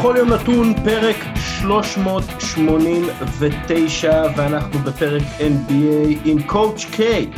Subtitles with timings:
[0.00, 1.16] בכל יום נתון, פרק
[1.60, 7.30] 389, ואנחנו בפרק NBA עם קואוצ' קיי.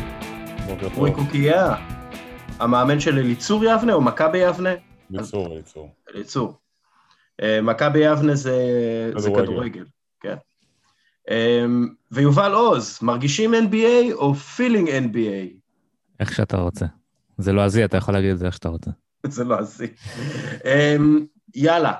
[0.94, 1.74] רועי קוקייה,
[2.58, 4.70] המאמן של אליצור יבנה או מכבי יבנה?
[5.14, 5.88] אליצור, אליצור.
[6.14, 6.54] אליצור.
[7.42, 8.56] אה, מכבי יבנה זה,
[9.16, 9.84] זה כדורגל,
[10.20, 10.36] כן.
[11.30, 15.48] אמ, ויובל עוז, מרגישים NBA או פילינג NBA?
[16.20, 16.86] איך שאתה רוצה.
[17.38, 18.90] זה לא הזי, אתה יכול להגיד את זה איך שאתה רוצה.
[19.26, 19.86] זה לא easy.
[20.64, 21.92] אמ, יאללה,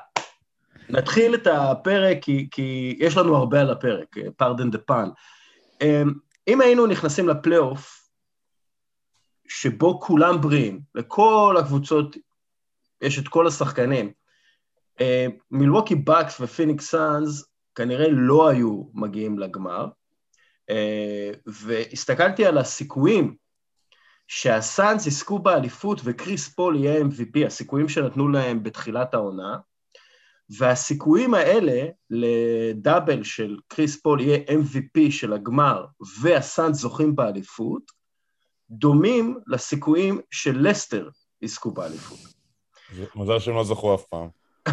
[0.93, 5.09] נתחיל את הפרק, כי, כי יש לנו הרבה על הפרק, pardon the pun.
[6.49, 8.09] אם היינו נכנסים לפלייאוף,
[9.49, 12.17] שבו כולם בריאים, לכל הקבוצות
[13.01, 14.13] יש את כל השחקנים,
[15.51, 19.87] מילווקי בקס ופיניקס סאנס כנראה לא היו מגיעים לגמר,
[21.47, 23.37] והסתכלתי על הסיכויים
[24.29, 29.57] שהסאנס יזכו באליפות וקריס פול יהיה MVP, הסיכויים שנתנו להם בתחילת העונה,
[30.59, 35.87] והסיכויים האלה לדאבל של קריס פול יהיה MVP של הגמר
[36.23, 37.83] והסאנס זוכים באליפות,
[38.71, 41.09] דומים לסיכויים של לסטר
[41.43, 42.19] יזכו באליפות.
[43.17, 44.29] מזל שהם לא זכו אף פעם.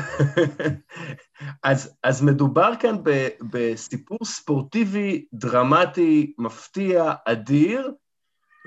[1.63, 7.91] אז, אז מדובר כאן ב, בסיפור ספורטיבי, דרמטי, מפתיע, אדיר,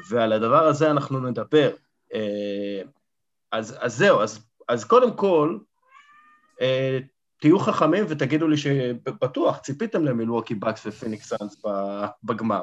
[0.08, 1.74] ועל הדבר הזה אנחנו נדבר.
[2.14, 2.82] אה,
[3.52, 5.58] אז, אז זהו, אז, אז קודם כל,
[7.40, 11.62] תהיו חכמים ותגידו לי שבטוח ציפיתם למילווקי בקס ופיניקס סאנס
[12.24, 12.62] בגמר.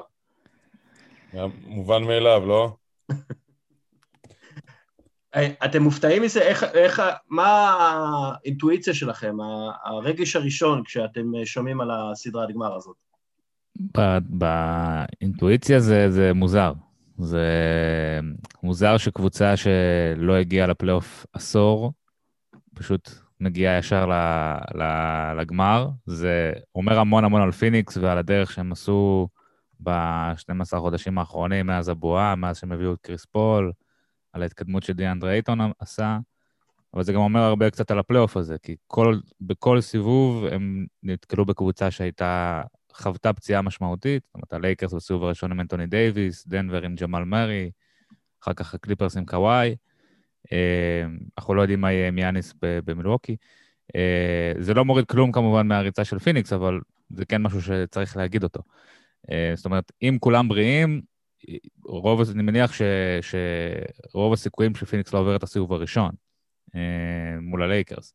[1.67, 2.75] מובן מאליו, לא?
[5.35, 6.41] אה, אתם מופתעים מזה?
[6.41, 9.37] איך, איך, מה האינטואיציה שלכם,
[9.83, 12.95] הרגש הראשון כשאתם שומעים על הסדרת גמר הזאת?
[14.29, 16.73] באינטואיציה זה, זה מוזר.
[17.17, 17.47] זה
[18.63, 21.91] מוזר שקבוצה שלא הגיעה לפלייאוף עשור,
[22.75, 24.13] פשוט מגיעה ישר ל,
[24.75, 24.83] ל,
[25.41, 25.89] לגמר.
[26.05, 29.27] זה אומר המון המון על פיניקס ועל הדרך שהם עשו
[29.83, 33.71] ב-12 חודשים האחרונים, מאז הבועה, מאז שהם הביאו את קריס פול,
[34.33, 36.17] על ההתקדמות שדיאנדרה אייטון עשה,
[36.93, 41.45] אבל זה גם אומר הרבה קצת על הפלייאוף הזה, כי כל, בכל סיבוב הם נתקלו
[41.45, 42.61] בקבוצה שהייתה
[42.93, 47.71] חוותה פציעה משמעותית, זאת אומרת, הלייקרס בסיבוב הראשון עם אנטוני דייוויס, דנבר עם ג'מאל מרי,
[48.43, 49.75] אחר כך הקליפרס עם קוואי.
[50.51, 51.03] אה,
[51.37, 53.35] אנחנו לא יודעים מה יהיה עם יאניס במילווקי.
[53.95, 56.79] אה, זה לא מוריד כלום כמובן מהריצה של פיניקס, אבל
[57.09, 58.61] זה כן משהו שצריך להגיד אותו.
[59.31, 61.01] אה, זאת אומרת, אם כולם בריאים,
[61.85, 62.81] רוב, אני מניח ש,
[63.21, 66.11] שרוב הסיכויים שפיניקס לא עובר את הסיבוב הראשון
[67.41, 68.13] מול הלייקרס.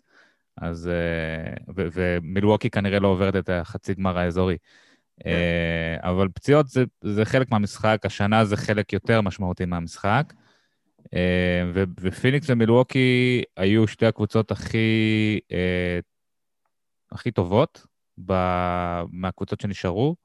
[0.56, 0.88] אז...
[0.88, 4.56] אה, ומילווקי כנראה לא עוברת את החצי גמר האזורי.
[5.20, 5.30] כן.
[5.30, 10.32] אה, אבל פציעות זה, זה חלק מהמשחק, השנה זה חלק יותר משמעותי מהמשחק.
[11.14, 11.62] אה,
[12.00, 15.40] ופיניקס ומילווקי היו שתי הקבוצות הכי,
[17.12, 17.86] הכי טובות
[19.10, 20.16] מהקבוצות שנשארו,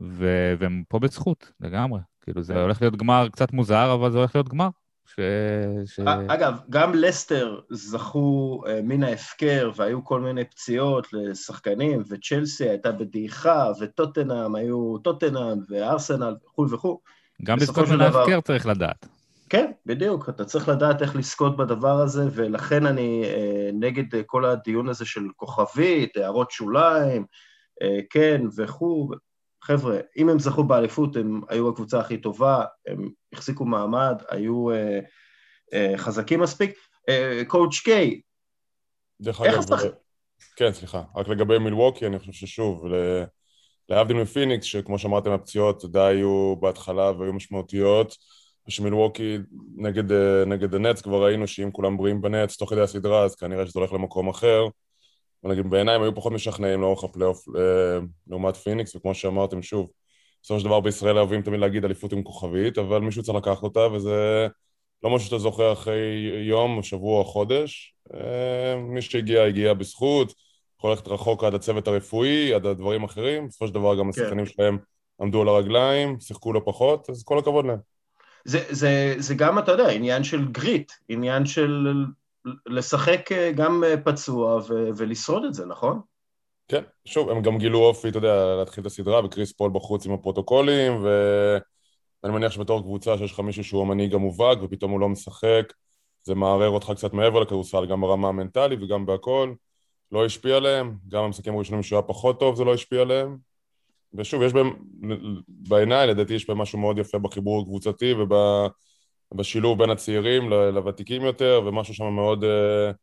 [0.00, 2.00] ו, והם פה בזכות לגמרי.
[2.20, 2.60] כאילו, זה כן.
[2.60, 4.68] הולך להיות גמר קצת מוזר, אבל זה הולך להיות גמר.
[5.06, 5.20] ש...
[5.86, 6.00] ש...
[6.28, 14.54] אגב, גם לסטר זכו מן ההפקר והיו כל מיני פציעות לשחקנים, וצ'לסי הייתה בדעיכה, וטוטנאם
[14.54, 17.00] היו טוטנאם, וארסנל וכו' וכו'.
[17.44, 19.19] גם לזכות מן ההפקר צריך לדעת.
[19.50, 24.44] כן, בדיוק, אתה צריך לדעת איך לזכות בדבר הזה, ולכן אני uh, נגד uh, כל
[24.44, 27.24] הדיון הזה של כוכבית, הערות שוליים,
[27.82, 29.10] uh, כן וכו'.
[29.62, 35.00] חבר'ה, אם הם זכו באליפות, הם היו הקבוצה הכי טובה, הם החזיקו מעמד, היו אה,
[35.72, 36.78] אה, חזקים מספיק.
[37.46, 38.20] קואצ' אה, קיי,
[39.26, 39.90] איך השחק...
[40.56, 41.02] כן, סליחה.
[41.16, 42.84] רק לגבי מילווקי, אני חושב ששוב,
[43.88, 48.16] להבדיל מפיניקס, שכמו שאמרתם, הפציעות די היו בהתחלה והיו משמעותיות,
[48.70, 49.38] ושמילווקי
[49.76, 53.66] נגד, אה, נגד הנץ כבר ראינו שאם כולם בריאים בנץ תוך כדי הסדרה, אז כנראה
[53.66, 54.66] שזה הולך למקום אחר.
[55.44, 59.90] ונגיד בעיניי הם היו פחות משכנעים לאורך הפלייאוף אה, לעומת פיניקס, וכמו שאמרתם שוב,
[60.42, 63.86] בסופו של דבר בישראל אוהבים תמיד להגיד אליפות עם כוכבית, אבל מישהו צריך לקחת אותה,
[63.92, 64.48] וזה
[65.02, 65.98] לא משהו שאתה זוכר אחרי
[66.48, 67.94] יום, או שבוע או חודש.
[68.14, 70.34] אה, מי שהגיע, הגיע בזכות,
[70.78, 74.22] יכול ללכת רחוק עד הצוות הרפואי, עד הדברים האחרים, בסופו של דבר גם כן.
[74.22, 74.78] השחקנים שלהם
[75.20, 77.89] עמדו על הרגליים, שיחקו לא פחות, אז כל הכבוד להם.
[78.44, 81.94] זה, זה, זה גם, אתה יודע, עניין של גריט, עניין של
[82.66, 86.00] לשחק אה, גם אה, פצוע ו- ולשרוד את זה, נכון?
[86.68, 90.12] כן, שוב, הם גם גילו אופי, אתה יודע, להתחיל את הסדרה, וקריס פול בחוץ עם
[90.12, 95.72] הפרוטוקולים, ואני מניח שבתור קבוצה שיש לך מישהו שהוא המנהיג המובהק, ופתאום הוא לא משחק,
[96.22, 99.54] זה מערער אותך קצת מעבר לכדורסל, גם ברמה המנטלית וגם בהכל.
[100.12, 103.49] לא השפיע עליהם, גם המשחקים הראשונים שהוא היה פחות טוב, זה לא השפיע עליהם.
[104.14, 104.70] ושוב, יש בהם,
[105.48, 108.14] בעיניי, לדעתי יש בהם משהו מאוד יפה בחיבור הקבוצתי
[109.32, 112.44] ובשילוב בין הצעירים לוותיקים יותר, ומשהו שם מאוד...
[112.44, 112.94] Uh,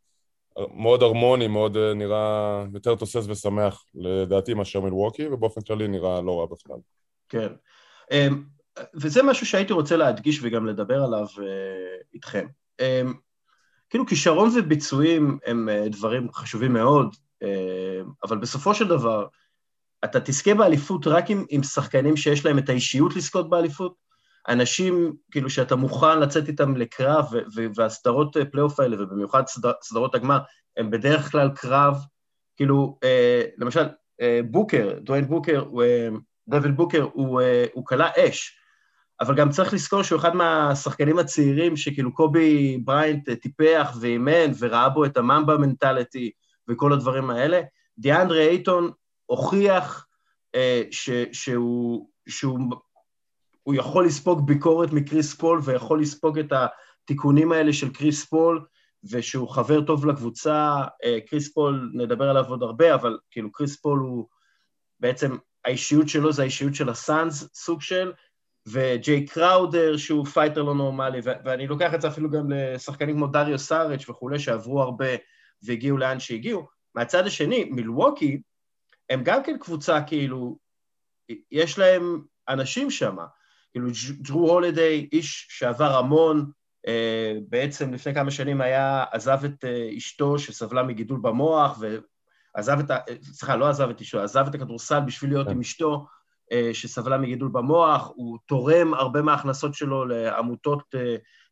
[0.73, 6.39] מאוד הרמוני, מאוד אה, נראה יותר תוסס ושמח לדעתי מאשר מלווקי, ובאופן כללי נראה לא
[6.39, 6.77] רע בכלל.
[7.29, 7.47] כן.
[8.11, 8.43] אמ,
[8.93, 11.25] וזה משהו שהייתי רוצה להדגיש וגם לדבר עליו
[12.13, 12.47] איתכם.
[12.79, 13.13] אמ,
[13.89, 17.15] כאילו כישרון וביצועים הם דברים חשובים מאוד,
[18.23, 19.25] אבל בסופו של דבר,
[20.03, 23.95] אתה תזכה באליפות רק עם, עם שחקנים שיש להם את האישיות לזכות באליפות,
[24.49, 27.25] אנשים, כאילו, שאתה מוכן לצאת איתם לקרב,
[27.75, 30.39] והסדרות פלייאוף האלה, ובמיוחד סדר, סדרות הגמר,
[30.77, 31.97] הם בדרך כלל קרב,
[32.55, 33.87] כאילו, אה, למשל,
[34.21, 36.09] אה, בוקר, דוויין בוקר, אה,
[36.47, 38.59] דווין בוקר, הוא, אה, הוא כולה אש,
[39.21, 45.05] אבל גם צריך לזכור שהוא אחד מהשחקנים הצעירים שכאילו קובי בריינט טיפח ואימן וראה בו
[45.05, 46.31] את הממבה mentality
[46.69, 47.61] וכל הדברים האלה.
[47.97, 48.91] דיאנדרי אייטון
[49.27, 50.07] הוכיח
[50.55, 52.59] אה, ש, שהוא, שהוא
[53.63, 56.53] הוא יכול לספוג ביקורת מקריס פול ויכול לספוג את
[57.03, 58.65] התיקונים האלה של קריס פול
[59.11, 63.99] ושהוא חבר טוב לקבוצה, אה, קריס פול, נדבר עליו עוד הרבה, אבל כאילו קריס פול
[63.99, 64.27] הוא
[64.99, 68.11] בעצם, האישיות שלו זה האישיות של הסאנס, סוג של,
[68.67, 73.59] וג'יי קראודר שהוא פייטר לא נורמלי, ואני לוקח את זה אפילו גם לשחקנים כמו דריו
[73.59, 75.09] סארץ' וכולי, שעברו הרבה
[75.63, 76.67] והגיעו לאן שהגיעו.
[76.95, 78.41] מהצד השני, מילווקי,
[79.09, 80.57] הם גם כן קבוצה כאילו,
[81.51, 83.17] יש להם אנשים שם,
[83.71, 83.87] כאילו
[84.21, 86.51] ג'רו הולידיי, איש שעבר המון,
[86.87, 91.79] אה, בעצם לפני כמה שנים היה, עזב את אה, אשתו שסבלה מגידול במוח,
[92.55, 92.97] ועזב את ה...
[93.23, 95.59] סליחה, לא עזב את אשתו, עזב את הכדורסל בשביל להיות עם כן.
[95.59, 96.05] אשתו
[96.51, 100.83] אה, שסבלה מגידול במוח, הוא תורם הרבה מההכנסות שלו לעמותות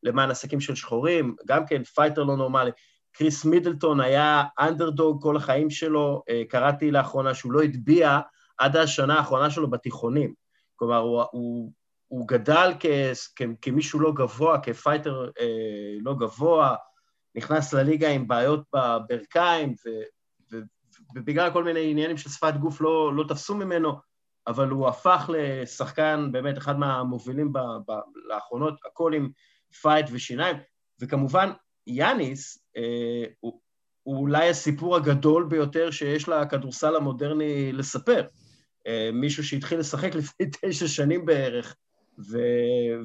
[0.03, 2.71] למען עסקים של שחורים, גם כן פייטר לא נורמלי.
[3.17, 8.19] קריס מידלטון היה אנדרדוג כל החיים שלו, קראתי לאחרונה שהוא לא הטביע
[8.57, 10.33] עד השנה האחרונה שלו בתיכונים.
[10.75, 11.71] כלומר, הוא, הוא
[12.07, 12.85] הוא גדל כ,
[13.35, 16.75] כ, כמישהו לא גבוה, כפייטר אה, לא גבוה,
[17.35, 19.89] נכנס לליגה עם בעיות בברכיים, ו,
[20.51, 20.57] ו,
[21.15, 23.93] ובגלל כל מיני עניינים של שפת גוף לא, לא תפסו ממנו,
[24.47, 27.91] אבל הוא הפך לשחקן באמת אחד מהמובילים ב, ב,
[28.29, 29.29] לאחרונות, הכל עם
[29.81, 30.57] fight ושיניים,
[31.01, 31.51] וכמובן
[31.87, 32.64] יאניס אה,
[33.39, 33.59] הוא,
[34.03, 38.27] הוא אולי הסיפור הגדול ביותר שיש לכדורסל המודרני לספר.
[38.87, 41.75] אה, מישהו שהתחיל לשחק לפני תשע שנים בערך,
[42.19, 42.37] ו,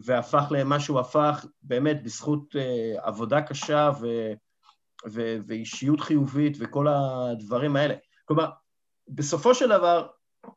[0.05, 4.07] והפך למה שהוא הפך באמת בזכות אה, עבודה קשה ו,
[5.09, 7.95] ו, ואישיות חיובית וכל הדברים האלה.
[8.25, 8.51] כלומר,
[9.09, 10.07] בסופו של דבר,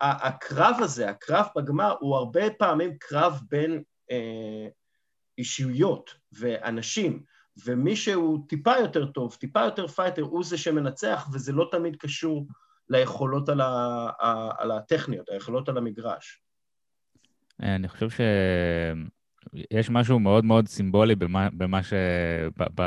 [0.01, 4.13] הקרב הזה, הקרב בגמר, הוא הרבה פעמים קרב בין אה,
[5.38, 7.24] אישיויות ואנשים,
[7.66, 12.48] ומי שהוא טיפה יותר טוב, טיפה יותר פייטר, הוא זה שמנצח, וזה לא תמיד קשור
[12.90, 14.10] ליכולות על, ה,
[14.58, 16.42] על הטכניות, היכולות על המגרש.
[17.60, 18.08] אני חושב
[19.70, 21.94] שיש משהו מאוד מאוד סימבולי במה, במה ש...
[22.58, 22.84] ב, ב,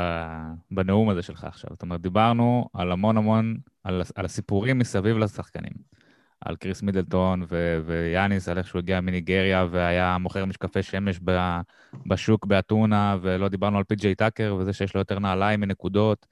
[0.71, 1.69] בנאום הזה שלך עכשיו.
[1.73, 5.96] זאת אומרת, דיברנו על המון המון, על, על הסיפורים מסביב לשחקנים.
[6.41, 11.59] על קריס מידלטון ו- ויאניס, על איך שהוא הגיע מניגריה והיה מוכר משקפי שמש ב-
[12.05, 16.25] בשוק באתונה, ולא דיברנו על פי.ג'יי טאקר וזה שיש לו יותר נעליים מנקודות,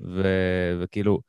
[0.00, 1.20] ו- וכאילו,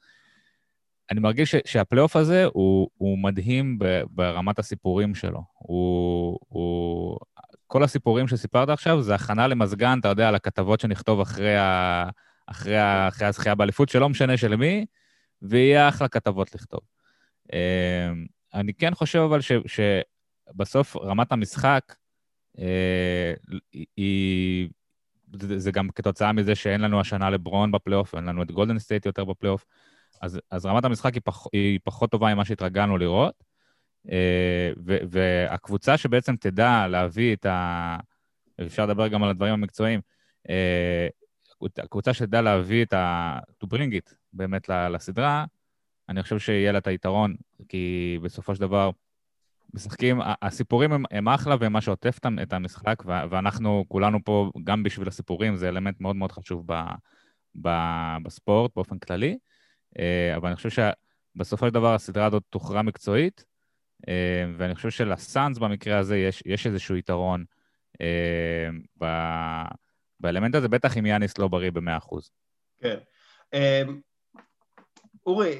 [1.12, 5.44] אני מרגיש ש, שהפלייאוף הזה הוא, הוא מדהים ב, ברמת הסיפורים שלו.
[5.54, 7.19] הוא, הוא...
[7.68, 12.09] כל הסיפורים שסיפרת עכשיו זה הכנה למזגן, אתה יודע, על הכתבות שנכתוב אחרי, ה...
[12.47, 13.07] אחרי, ה...
[13.07, 14.86] אחרי הזכייה באליפות, שלא משנה של מי,
[15.42, 16.93] ויהיה אחלה כתבות לכתוב.
[17.54, 21.95] אמ, אני כן חושב אבל ש, שבסוף רמת המשחק
[22.59, 23.33] אה,
[23.97, 24.69] היא...
[25.38, 29.26] זה גם כתוצאה מזה שאין לנו השנה לברון בפלייאוף, אין לנו את גולדן סטייט יותר
[29.26, 29.66] בפלייאוף.
[30.21, 33.44] אז, אז רמת המשחק היא, פח, היא פחות טובה ממה שהתרגלנו לראות,
[34.12, 37.97] אה, ו, והקבוצה שבעצם תדע להביא את ה...
[38.62, 40.02] אפשר לדבר גם על הדברים המקצועיים,
[40.50, 41.07] אה,
[41.78, 43.40] הקבוצה שתדע להביא את ה...
[43.64, 45.45] to bring it באמת לסדרה,
[46.10, 47.36] אני חושב שיהיה לה את היתרון,
[47.69, 48.90] כי בסופו של דבר
[49.74, 55.07] משחקים, הסיפורים הם, הם אחלה והם מה שעוטף את המשחק, ואנחנו כולנו פה, גם בשביל
[55.07, 56.81] הסיפורים, זה אלמנט מאוד מאוד חשוב ב,
[57.62, 57.69] ב,
[58.24, 59.38] בספורט באופן כללי.
[60.00, 60.69] אה, אבל אני חושב
[61.36, 63.45] שבסופו של דבר הסדרה הזאת תוכרע מקצועית,
[64.07, 67.45] אה, ואני חושב שלסאנס במקרה הזה יש, יש איזשהו יתרון
[68.02, 68.69] אה,
[69.02, 69.06] ב,
[70.19, 72.18] באלמנט הזה, בטח אם יאניס לא בריא ב-100%.
[72.81, 72.98] כן.
[75.26, 75.60] אורי,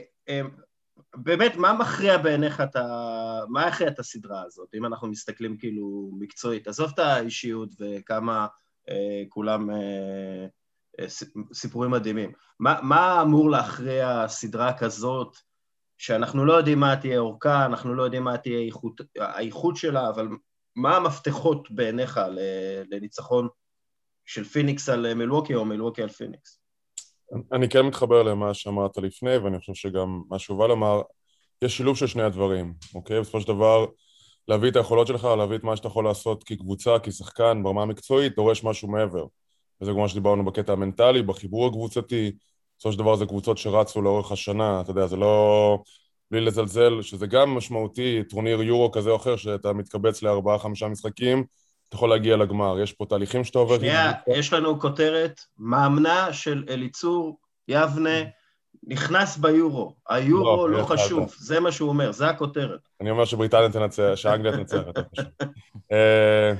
[1.15, 2.84] באמת, מה מכריע בעיניך את ה...
[3.50, 6.68] מה יכריע את הסדרה הזאת, אם אנחנו מסתכלים כאילו מקצועית?
[6.68, 8.48] עזוב את האישיות וכמה
[8.89, 10.46] אה, כולם אה,
[11.00, 11.06] אה,
[11.53, 12.32] סיפורים מדהימים.
[12.60, 15.38] מה, מה אמור להכריע סדרה כזאת,
[15.98, 20.27] שאנחנו לא יודעים מה תהיה אורכה, אנחנו לא יודעים מה תהיה האיכות, האיכות שלה, אבל
[20.75, 22.20] מה המפתחות בעיניך
[22.89, 23.48] לניצחון
[24.25, 26.62] של פיניקס על מילווקי או מילווקי על פיניקס?
[27.52, 31.02] אני כן מתחבר למה שאמרת לפני, ואני חושב שגם מה שיובל אמר,
[31.62, 33.22] יש שילוב של שני הדברים, אוקיי?
[33.22, 33.86] בסופו של דבר,
[34.48, 38.63] להביא את היכולות שלך, להביא את מה שאתה יכול לעשות כקבוצה, כשחקן, ברמה המקצועית, דורש
[38.63, 39.25] משהו מעבר.
[39.82, 42.32] וזה כמו שדיברנו בקטע המנטלי, בחיבור הקבוצתי,
[42.78, 45.78] בסופו של דבר זה קבוצות שרצו לאורך השנה, אתה יודע, זה לא...
[46.32, 51.44] בלי לזלזל, שזה גם משמעותי, טורניר יורו כזה או אחר, שאתה מתקבץ לארבעה, חמישה משחקים,
[51.94, 52.80] אתה יכול להגיע לגמר.
[52.80, 53.78] יש פה תהליכים שאתה עובר.
[53.78, 58.20] שנייה, יש לנו כותרת, מאמנה של אליצור יבנה,
[58.88, 59.96] נכנס ביורו.
[60.10, 62.80] היורו לא, לא חשוב, זה מה שהוא אומר, זה הכותרת.
[63.02, 65.28] אני אומר שבריטניה תנצח, שאנגליה תנצח, יותר פשוט.
[65.92, 66.52] אה,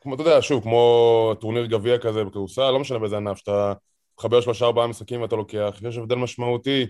[0.00, 3.72] כמו, אתה יודע, שוב, כמו טורניר גביע כזה בכדורסל, לא משנה באיזה ענף, שאתה
[4.18, 6.86] מחבר שלושה ארבעה משחקים ואתה לוקח, יש הבדל משמעותי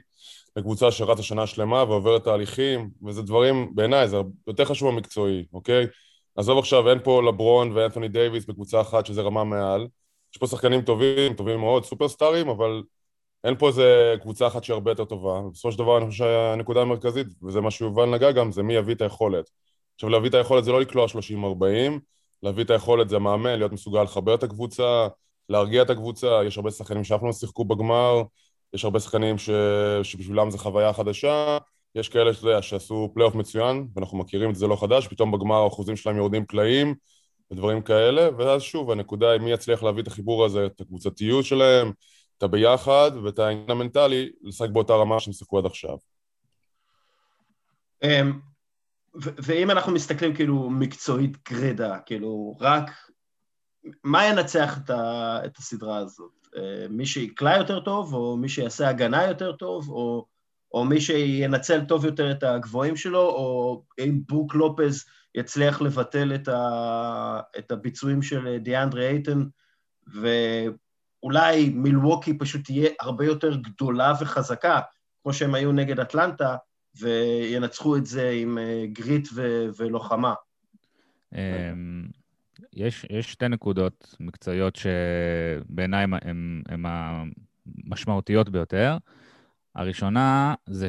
[0.56, 5.86] לקבוצה שרצה שנה שלמה ועוברת תהליכים, וזה דברים, בעיניי, זה יותר חשוב המקצועי, אוקיי?
[6.36, 9.88] עזוב עכשיו, אין פה לברון ואנתוני דייוויס בקבוצה אחת שזה רמה מעל.
[10.32, 12.82] יש פה שחקנים טובים, טובים מאוד, סופרסטארים, אבל
[13.44, 15.40] אין פה איזה קבוצה אחת שהיא הרבה יותר טובה.
[15.52, 18.94] בסופו של דבר אני חושב שהנקודה המרכזית, וזה מה שיובל נגע גם, זה מי יביא
[18.94, 19.50] את היכולת.
[19.94, 21.12] עכשיו להביא את היכולת זה לא לקלוע 30-40,
[22.42, 25.08] להביא את היכולת זה מאמן, להיות מסוגל לחבר את הקבוצה,
[25.48, 28.22] להרגיע את הקבוצה, יש הרבה שחקנים שאף לא שיחקו בגמר,
[28.72, 29.50] יש הרבה שחקנים ש...
[30.02, 31.58] שבשבילם זו חוויה חדשה,
[31.96, 35.96] יש כאלה יודע, שעשו פלייאוף מצוין, ואנחנו מכירים את זה לא חדש, פתאום בגמר האחוזים
[35.96, 36.94] שלהם יורדים פלאים
[37.50, 41.92] ודברים כאלה, ואז שוב, הנקודה היא מי יצליח להביא את החיבור הזה, את הקבוצתיות שלהם,
[42.38, 45.96] את הביחד ואת העניין המנטלי, לשחק באותה רמה שהם שיחקו עד עכשיו.
[48.02, 48.40] אמ,
[49.14, 52.90] ואם אנחנו מסתכלים כאילו מקצועית גרידא, כאילו רק
[54.04, 56.32] מה ינצח את, ה, את הסדרה הזאת?
[56.56, 60.35] אה, מי שיקלע יותר טוב, או מי שיעשה הגנה יותר טוב, או,
[60.72, 65.04] או מי שינצל טוב יותר את הגבוהים שלו, או אם ברוק לופז
[65.34, 69.44] יצליח לבטל את, ה, את הביצועים של דיאנדרי אייטן,
[70.06, 74.80] ואולי מילווקי פשוט תהיה הרבה יותר גדולה וחזקה,
[75.22, 76.56] כמו שהם היו נגד אטלנטה,
[77.00, 80.34] וינצחו את זה עם אה, גריט ו- ולוחמה.
[81.34, 82.08] אמ,
[82.72, 86.62] יש, יש שתי נקודות מקצועיות שבעיניי הן
[87.84, 88.96] המשמעותיות ביותר.
[89.76, 90.88] הראשונה זה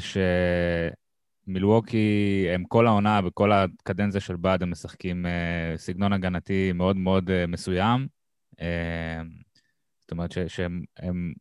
[1.47, 5.29] שמילווקי, הם כל העונה, בכל הקדנציה של בד, הם משחקים uh,
[5.77, 8.07] סגנון הגנתי מאוד מאוד uh, מסוים.
[8.51, 8.57] Uh,
[10.01, 11.33] זאת אומרת ש, שהם הם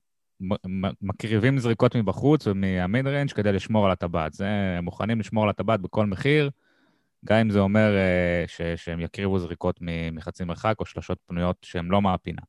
[1.03, 4.33] מקריבים זריקות מבחוץ ומהמיד ריינג' כדי לשמור על הטבעת.
[4.33, 4.49] זה,
[4.79, 6.51] הם מוכנים לשמור על הטבעת בכל מחיר.
[7.25, 9.79] גם אם זה אומר uh, ש, שהם יקריבו זריקות
[10.13, 12.43] מחצי מרחק או שלשות פנויות שהן לא מהפינה.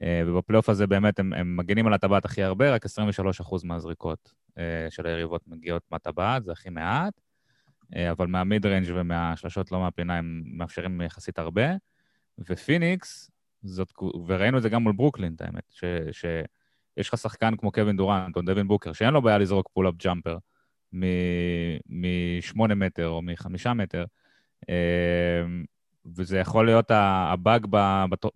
[0.00, 2.88] אה, ובפלייאוף הזה באמת הם, הם מגינים על הטבעת הכי הרבה, רק 23%
[3.64, 4.52] מהזריקות אה,
[4.90, 7.20] של היריבות מגיעות מהטבעת, זה הכי מעט,
[7.82, 11.62] אה, אבל מה mid-range ומהשלשות לא מהפינה הם מאפשרים יחסית הרבה.
[12.38, 13.30] ופיניקס,
[13.62, 13.92] זאת,
[14.26, 15.72] וראינו את זה גם מול ברוקלין, את האמת,
[16.12, 20.38] שיש לך שחקן כמו קווין דורנט או דווין בוקר, שאין לו בעיה לזרוק pull-up jumper,
[21.88, 24.04] משמונה מטר או מחמישה מטר,
[26.16, 27.66] וזה יכול להיות הבאג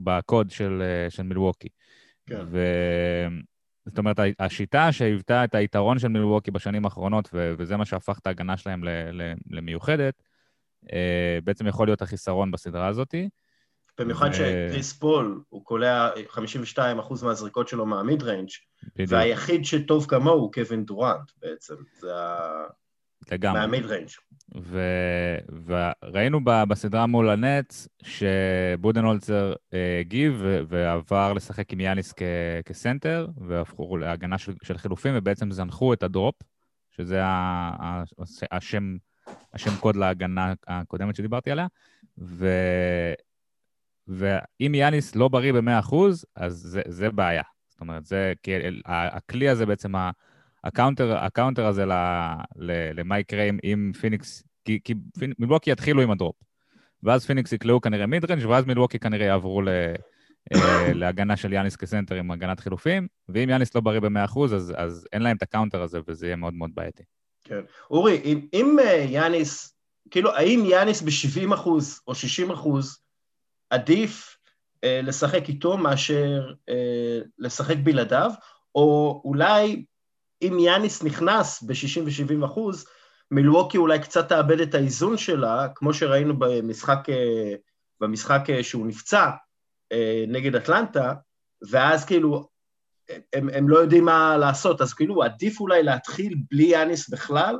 [0.00, 1.68] בקוד של, של מילווקי.
[2.26, 2.44] כן.
[2.46, 2.58] ו...
[3.86, 8.56] זאת אומרת, השיטה שהיוותה את היתרון של מילווקי בשנים האחרונות, וזה מה שהפך את ההגנה
[8.56, 8.82] שלהם
[9.50, 10.22] למיוחדת,
[10.92, 13.28] אה, בעצם יכול להיות החיסרון בסדרה הזאתי.
[13.98, 14.34] במיוחד ו...
[14.34, 16.10] שקריס פול, הוא קולע
[16.76, 18.48] 52% מהזריקות שלו מה mid-range,
[19.08, 22.66] והיחיד שטוב כמוהו הוא קווין דורנט בעצם, זה ה...
[23.32, 23.60] לגמרי.
[23.60, 24.08] מה mid-range.
[24.60, 24.80] ו...
[25.66, 30.42] וראינו בסדרה מול הנץ שבודנהולצר אה, הגיב.
[30.68, 32.22] ועבר לשחק עם יאניס כ...
[32.66, 34.52] כסנטר, והפכו להגנה של...
[34.62, 36.34] של חילופים, ובעצם זנחו את ה drop,
[36.90, 38.02] שזה ה...
[38.50, 38.96] השם,
[39.54, 41.66] השם קוד להגנה הקודמת שדיברתי עליה,
[42.18, 42.48] ו...
[44.08, 45.94] ואם יאניס לא בריא ב-100%,
[46.36, 47.42] אז זה, זה בעיה.
[47.68, 48.52] זאת אומרת, זה, כי
[48.86, 49.92] הכלי הזה בעצם,
[50.64, 51.84] ה counter, ה counter הזה
[52.94, 54.94] למה יקרה אם, פיניקס, כי, כי
[55.38, 56.36] מילווקי יתחילו עם ה drop.
[57.02, 59.68] ואז פיניקס יקלעו כנראה mid-range ואז מילווקי כנראה יעברו ל,
[60.54, 65.06] אה, להגנה של יאניס כסנטר עם הגנת חילופים, ואם יאניס לא בריא ב-100%, אז, אז
[65.12, 67.02] אין להם את ה counter הזה, וזה יהיה מאוד מאוד בעייתי.
[67.44, 67.60] כן.
[67.90, 69.76] אורי, אם, אם אה, יאניס,
[70.10, 71.68] כאילו, האם יאניס ב-70%
[72.06, 72.12] או
[72.52, 72.68] 60%
[73.70, 74.36] עדיף
[74.84, 78.30] אה, לשחק איתו מאשר אה, לשחק בלעדיו,
[78.74, 79.84] או אולי
[80.48, 82.86] אם יאניס נכנס ב-60 ו-70 אחוז,
[83.30, 87.54] מילווקי אולי קצת תאבד את האיזון שלה, כמו שראינו במשחק, אה,
[88.00, 89.30] במשחק אה, שהוא נפצע
[89.92, 91.14] אה, נגד אטלנטה,
[91.70, 92.48] ואז כאילו
[93.32, 97.56] הם, הם לא יודעים מה לעשות, אז כאילו עדיף אולי להתחיל בלי יאניס בכלל,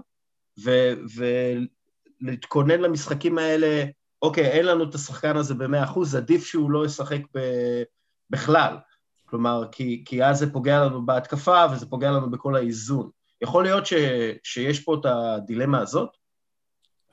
[2.23, 3.85] ולהתכונן למשחקים האלה
[4.25, 7.39] אוקיי, אין לנו את השחקן הזה ב-100%, עדיף שהוא לא ישחק ב...
[8.31, 8.77] בכלל.
[9.35, 13.11] כלומר, כי, כי אז זה פוגע לנו בהתקפה וזה פוגע לנו בכל האיזון.
[13.43, 13.93] יכול להיות ש,
[14.43, 16.09] שיש פה את הדילמה הזאת?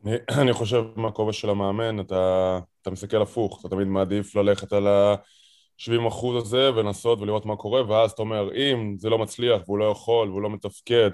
[0.05, 4.87] אני, אני חושב מהכובע של המאמן, אתה, אתה מסתכל הפוך, אתה תמיד מעדיף ללכת על
[4.87, 9.85] ה-70% הזה ולנסות ולראות מה קורה, ואז אתה אומר, אם זה לא מצליח והוא לא
[9.85, 11.09] יכול והוא לא מתפקד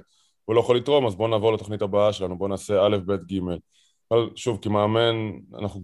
[0.48, 3.40] והוא לא יכול לתרום, אז בואו נעבור לתוכנית הבאה שלנו, בואו נעשה א', ב', ג'.
[4.12, 5.82] אבל שוב, כמאמן, אנחנו,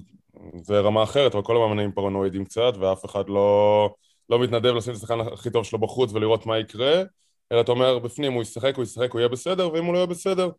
[0.62, 3.90] זה רמה אחרת, אבל כל המאמנים פרנואידים קצת, ואף אחד לא,
[4.30, 7.04] לא מתנדב לשים את השחקן הכי טוב שלו בחוץ ולראות מה יקרה,
[7.52, 10.08] אלא אתה אומר, בפנים הוא ישחק, הוא ישחק, הוא יהיה בסדר, ואם הוא לא יהיה
[10.08, 10.50] בסדר,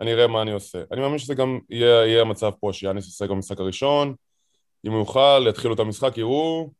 [0.00, 0.82] אני אראה מה אני עושה.
[0.92, 4.14] אני מאמין שזה גם יהיה, יהיה המצב פה, שיאניס ישחק במשחק הראשון,
[4.86, 6.70] אם הוא יוכל, יתחילו את המשחק, יראו,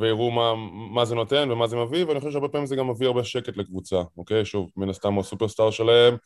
[0.00, 0.54] ויראו מה,
[0.94, 3.56] מה זה נותן ומה זה מביא, ואני חושב שהרבה פעמים זה גם מביא הרבה שקט
[3.56, 4.44] לקבוצה, אוקיי?
[4.44, 6.16] שוב, מן הסתם הוא הסופרסטאר שלהם,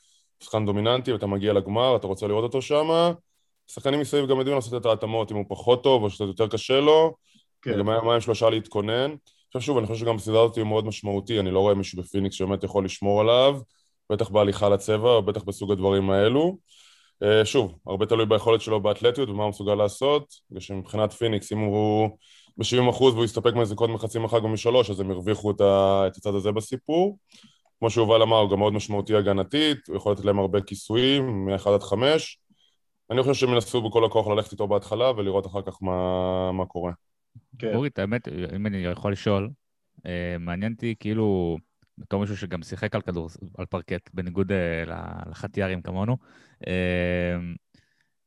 [0.42, 3.12] שחקן דומיננטי, ואתה מגיע לגמר, אתה רוצה לראות אותו שם,
[3.66, 6.81] שחקנים מסביב גם יודעים לעשות את ההתאמות, אם הוא פחות טוב או שקצת יותר קשה
[6.81, 7.14] לו,
[7.62, 7.78] כן.
[7.78, 9.14] גם היה שלושה להתכונן.
[9.47, 12.37] עכשיו שוב, אני חושב שגם בסדרה הזאת הוא מאוד משמעותי, אני לא רואה מישהו בפיניקס
[12.37, 13.61] שבאמת יכול לשמור עליו,
[14.12, 16.59] בטח בהליכה לצבע, בטח בסוג הדברים האלו.
[17.23, 22.09] אה, שוב, הרבה תלוי ביכולת שלו באתלטיות ומה הוא מסוגל לעשות, ושמבחינת פיניקס, אם הוא
[22.57, 25.61] ב-70% והוא יסתפק כל הזמן מחצי מרחק או משלוש, אז הם הרוויחו את,
[26.16, 27.19] הצד הזה בסיפור.
[27.78, 31.69] כמו שיובל אמר, הוא גם מאוד משמעותי הגנתית, הוא יכול לתת להם הרבה כיסויים, מ-1
[31.69, 32.38] עד 5.
[33.11, 36.92] אני חושב שהם ינסו בכל הכוח ללכת איתו בהתחלה ולראות אחר כך מה, מה קורה.
[37.59, 37.75] כן.
[37.75, 39.51] אורית, האמת, אם אני יכול לשאול,
[40.07, 41.59] אה, מעניין אותי כאילו,
[41.99, 44.85] בתור מישהו שגם שיחק על כדור, על פרקט, בניגוד אה,
[45.31, 46.17] לחטיארים כמונו,
[46.67, 47.37] אה,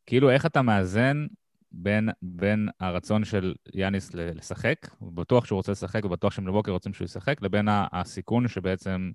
[0.05, 1.25] כאילו איך אתה מאזן
[1.71, 7.41] בין, בין הרצון של יאניס לשחק, בטוח שהוא רוצה לשחק ובטוח שמלבוקר רוצים שהוא ישחק,
[7.41, 9.11] לבין הסיכון שבעצם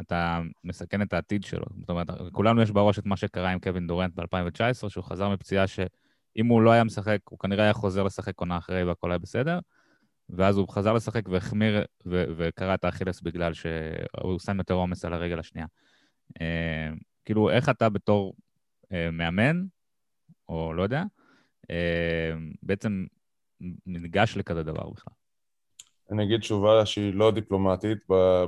[0.00, 1.66] אתה מסכן את העתיד שלו.
[1.80, 5.64] זאת אומרת, לכולנו יש בראש את מה שקרה עם קווין דורנט ב-2019, שהוא חזר מפציעה
[6.34, 9.58] שאם הוא לא היה משחק, הוא כנראה היה חוזר לשחק עונה אחרי והכל היה בסדר,
[10.30, 15.12] ואז הוא חזר לשחק והחמיר ו- וקרע את האכילס בגלל שהוא שם יותר עומס על
[15.12, 15.66] הרגל השנייה.
[16.40, 16.90] אה,
[17.24, 18.34] כאילו, איך אתה בתור
[18.92, 19.64] אה, מאמן,
[20.48, 21.02] או לא יודע,
[21.70, 23.04] אה, בעצם
[23.86, 25.14] ניגש לכזה דבר בכלל?
[26.10, 27.98] אני אגיד תשובה שהיא לא דיפלומטית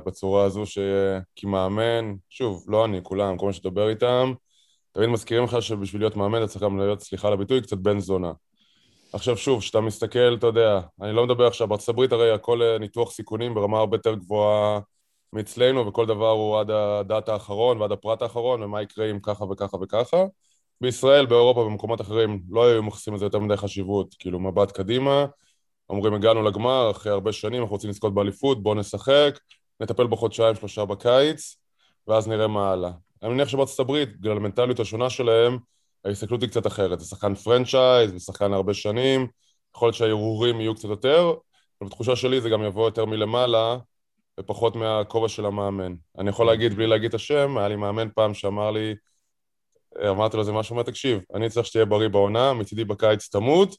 [0.05, 4.33] בצורה הזו שכמאמן, שוב, לא אני, כולם, כל מי שתדבר איתם,
[4.97, 7.99] תמיד מזכירים לך שבשביל להיות מאמן אתה צריך גם להיות, סליחה על הביטוי, קצת בן
[7.99, 8.31] זונה.
[9.13, 12.77] עכשיו שוב, כשאתה מסתכל, אתה יודע, אני לא מדבר עכשיו, בארצות הברית הרי הכל אה,
[12.79, 14.79] ניתוח סיכונים ברמה הרבה יותר גבוהה
[15.33, 19.77] מאצלנו, וכל דבר הוא עד הדאטה האחרון ועד הפרט האחרון, ומה יקרה אם ככה וככה
[19.77, 20.23] וככה.
[20.81, 25.25] בישראל, באירופה, במקומות אחרים, לא היו מייחסים לזה יותר מדי חשיבות, כאילו מבט קדימה,
[25.89, 29.39] אומרים הגענו לגמר, אחרי הרבה שנים אנחנו רוצים לזכות באליפות, בואו נשחק,
[29.79, 31.57] נטפל בו חודשיים שלושה בקיץ,
[32.07, 33.06] ואז נראה מה הלאה.
[33.23, 35.57] אני מניח שבארצות הברית, בגלל המנטליות השונה שלהם,
[36.05, 36.99] ההסתכלות היא קצת אחרת.
[36.99, 39.27] זה שחקן פרנצ'ייז, זה שחקן הרבה שנים,
[39.75, 41.33] יכול להיות שהערעורים יהיו קצת יותר,
[41.81, 43.77] אבל בתחושה שלי זה גם יבוא יותר מלמעלה,
[44.39, 45.93] ופחות מהכובע של המאמן.
[46.17, 48.95] אני יכול להגיד, בלי להגיד את השם, היה לי מאמן פעם שאמר לי,
[50.09, 53.75] אמרתי לו זה משהו, אומר, תקשיב, אני צריך שתהיה בריא בעונה, מצידי בקיץ תמות,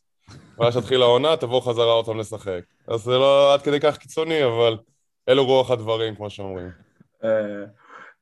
[0.59, 2.61] ואז שתתחיל העונה, תבוא חזרה עוד פעם לשחק.
[2.88, 4.79] אז זה לא עד כדי כך קיצוני, אבל
[5.29, 6.70] אלו רוח הדברים, כמו שאומרים.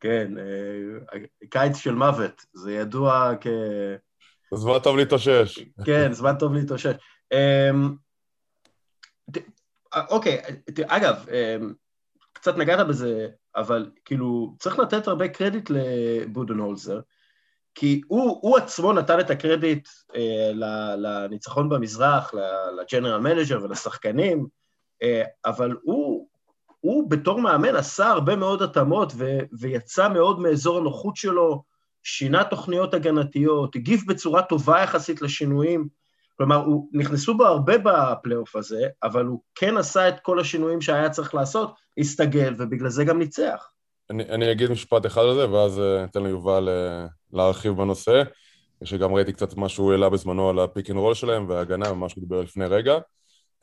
[0.07, 3.47] אה, כן, אה, קיץ של מוות, זה ידוע כ...
[4.55, 5.59] זמן טוב להתאושש.
[5.85, 6.95] כן, זמן טוב להתאושש.
[7.33, 7.95] אמ,
[10.11, 10.42] אוקיי,
[10.87, 11.75] אגב, אמ,
[12.33, 17.01] קצת נגעת בזה, אבל כאילו, צריך לתת הרבה קרדיט לבודנהולזר,
[17.75, 20.51] כי הוא, הוא עצמו נתן את הקרדיט אה,
[20.97, 22.35] לניצחון במזרח,
[22.81, 24.47] ל general manager ולשחקנים,
[25.03, 26.29] אה, אבל הוא,
[26.87, 31.62] הוא בתור מאמן עשה הרבה מאוד התאמות ו, ויצא מאוד מאזור הנוחות שלו,
[32.03, 35.88] שינה תוכניות הגנתיות, הגיב בצורה טובה יחסית לשינויים,
[36.37, 41.11] כלומר, הוא, נכנסו בו הרבה בפלייאוף הזה, אבל הוא כן עשה את כל השינויים שהיה
[41.11, 43.70] צריך לעשות, הסתגל, ובגלל זה גם ניצח.
[44.11, 48.22] אני, אני אגיד משפט אחד על זה, ואז אה, אתן ליובל uh, להרחיב בנושא,
[48.85, 52.09] שגם ראיתי קצת מה שהוא העלה בזמנו על ה pick and roll שלהם וההגנה ומה
[52.09, 52.99] שהוא דיבר לפני רגע.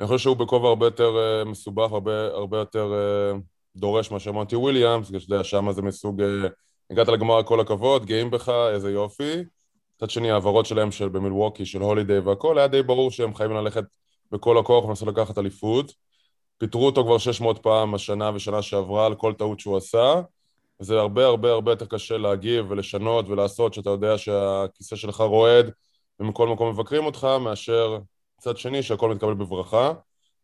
[0.04, 2.94] אני חושב שהוא בכובע הרבה יותר uh, מסובך, הרבה, הרבה יותר
[3.36, 3.40] uh,
[3.76, 6.22] דורש מאשר מונטי וויליאמס, כי שאתה יודע, שם זה מסוג...
[6.22, 6.26] Uh,
[6.90, 9.44] הגעת לגמר, כל הכבוד, גאים בך, איזה יופי.
[9.96, 13.84] מצד שני, העברות שלהם של במילווקי, של הולידיי והכל, היה די ברור שהם חייבים ללכת
[14.32, 15.94] בכל הכוח ולנסות לקחת אליפות.
[16.58, 20.22] פיטרו אותו כבר 600 פעם השנה ושנה שעברה על כל טעות שהוא עשה.
[20.80, 25.72] וזה הרבה הרבה הרבה יותר קשה להגיב ולשנות ולעשות, שאתה יודע שהכיסא שלך רועד
[26.20, 27.98] ומכל מקום מבקרים אותך, מאשר
[28.44, 29.94] צד שני שהכל מתקבל בברכה.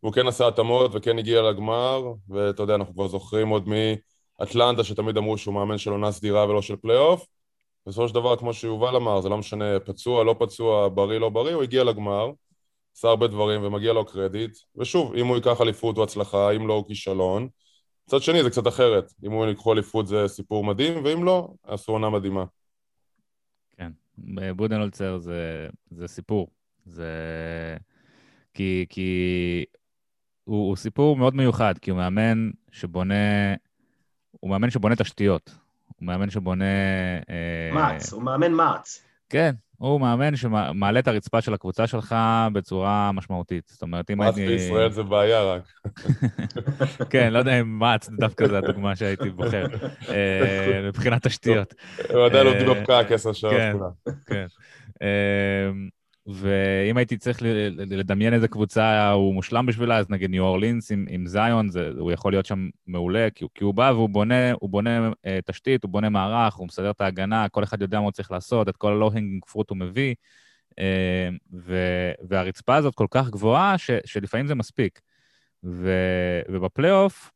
[0.02, 5.16] והוא כן עשה התאמות וכן הגיע לגמר, ואתה יודע, אנחנו כבר זוכרים עוד מאטלנטה, שתמיד
[5.16, 7.26] אמרו שהוא מאמן של עונה סדירה ולא של פלייאוף.
[7.86, 11.54] בסופו של דבר, כמו שיובל אמר, זה לא משנה פצוע, לא פצוע, בריא, לא בריא,
[11.54, 12.30] הוא הגיע לגמר.
[12.96, 16.74] עשה הרבה דברים ומגיע לו קרדיט, ושוב, אם הוא ייקח אליפות הוא הצלחה, אם לא
[16.74, 17.48] הוא כישלון.
[18.06, 21.92] מצד שני זה קצת אחרת, אם הוא ייקחו אליפות זה סיפור מדהים, ואם לא, עשו
[21.92, 22.44] עונה מדהימה.
[23.76, 23.92] כן,
[24.56, 26.50] בודנולצר זה, זה סיפור.
[26.84, 27.06] זה...
[28.54, 29.64] כי, כי
[30.44, 33.54] הוא, הוא סיפור מאוד מיוחד, כי הוא מאמן שבונה,
[34.30, 35.50] הוא מאמן שבונה תשתיות.
[35.86, 36.64] הוא מאמן שבונה...
[37.30, 39.02] אה, מעץ, הוא מאמן מע"ץ.
[39.28, 42.16] כן, הוא מאמן שמעלה את הרצפה של הקבוצה שלך
[42.52, 43.68] בצורה משמעותית.
[43.68, 44.40] זאת אומרת, אם הייתי...
[44.40, 45.62] מע"ץ בישראל זה בעיה רק.
[47.10, 49.66] כן, לא יודע אם מע"ץ דווקא זו הדוגמה שהייתי בוחר,
[50.08, 51.74] אה, מבחינת תשתיות.
[52.10, 53.52] הוא עדיין עובדים בפקק עשר שעות.
[53.54, 53.76] כן,
[54.26, 54.46] כן.
[56.26, 57.38] ואם הייתי צריך
[57.76, 62.12] לדמיין איזה קבוצה הוא מושלם בשבילה, אז נגיד ניו אורלינס עם, עם זיון, זה, הוא
[62.12, 65.90] יכול להיות שם מעולה, כי, כי הוא בא והוא בונה, הוא בונה אה, תשתית, הוא
[65.90, 68.92] בונה מערך, הוא מסדר את ההגנה, כל אחד יודע מה הוא צריך לעשות, את כל
[68.92, 70.14] ה low-hanging fruit הוא מביא,
[70.78, 71.76] אה, ו,
[72.28, 75.00] והרצפה הזאת כל כך גבוהה, ש, שלפעמים זה מספיק.
[75.64, 75.90] ו,
[76.48, 77.30] ובפלייאוף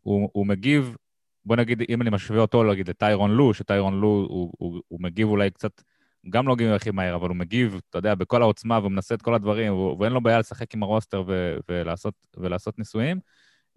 [0.00, 0.96] הוא, הוא מגיב,
[1.44, 5.28] בוא נגיד, אם אני משווה אותו, נגיד, לטיירון לו, שטיירון לו הוא, הוא, הוא מגיב
[5.28, 5.82] אולי קצת...
[6.30, 9.34] גם לא מגיב הכי מהר, אבל הוא מגיב, אתה יודע, בכל העוצמה ומנסה את כל
[9.34, 13.20] הדברים, ואין לו בעיה לשחק עם הרוסטר ו- ולעשות, ולעשות ניסויים.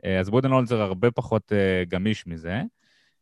[0.05, 2.61] אה, אז בודנהולזר הרבה פחות uh, גמיש מזה.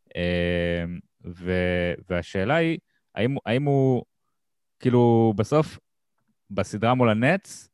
[0.10, 0.90] Uh,
[1.26, 2.78] ו- והשאלה היא,
[3.16, 4.04] האם, האם הוא,
[4.80, 5.80] כאילו, בסוף,
[6.50, 7.70] בסדרה מול הנץ,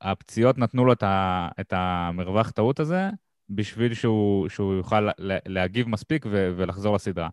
[0.00, 3.10] הפציעות נתנו לו את, ה- את המרווח טעות הזה,
[3.50, 5.08] בשביל שהוא, שהוא יוכל
[5.46, 7.28] להגיב מספיק ו- ולחזור לסדרה.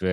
[0.00, 0.06] ו...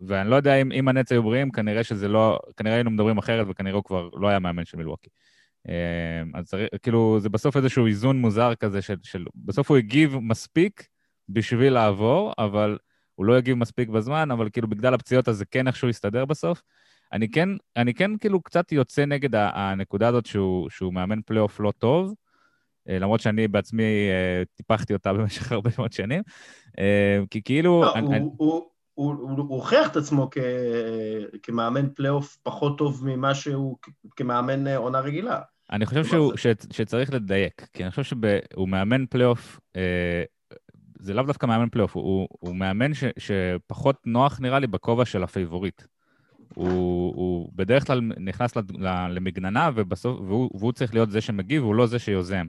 [0.00, 3.46] ואני לא יודע אם, אם הנץ היו בריאים, כנראה שזה לא, כנראה היינו מדברים אחרת
[3.50, 5.08] וכנראה הוא כבר לא היה מאמן של מילווקי.
[5.68, 9.24] אה, אז צריך, כאילו, זה בסוף איזשהו איזון מוזר כזה של, של...
[9.34, 10.86] בסוף הוא הגיב מספיק
[11.28, 12.78] בשביל לעבור, אבל
[13.14, 16.62] הוא לא הגיב מספיק בזמן, אבל כאילו בגלל הפציעות הזה כן איכשהו יסתדר בסוף.
[17.12, 21.72] אני כן, אני כן כאילו קצת יוצא נגד הנקודה הזאת שהוא, שהוא מאמן פלייאוף לא
[21.78, 22.14] טוב,
[22.88, 26.22] אה, למרות שאני בעצמי אה, טיפחתי אותה במשך הרבה מאוד שנים.
[27.30, 27.82] כי כאילו...
[27.82, 28.24] לא, אני, הוא, אני...
[28.36, 30.38] הוא, הוא, הוא הוכיח את עצמו כ,
[31.42, 33.76] כמאמן פלייאוף פחות טוב ממה שהוא
[34.16, 35.40] כמאמן עונה רגילה.
[35.72, 40.22] אני חושב שהוא, ש, שצריך לדייק, כי אני חושב שהוא מאמן פלייאוף, אה,
[40.98, 45.22] זה לאו דווקא מאמן פלייאוף, הוא, הוא מאמן ש, שפחות נוח נראה לי בכובע של
[45.22, 45.82] ה favorite.
[46.54, 48.52] הוא, הוא בדרך כלל נכנס
[49.10, 52.46] למגננה ובסוף, והוא, והוא צריך להיות זה שמגיב, הוא לא זה שיוזם.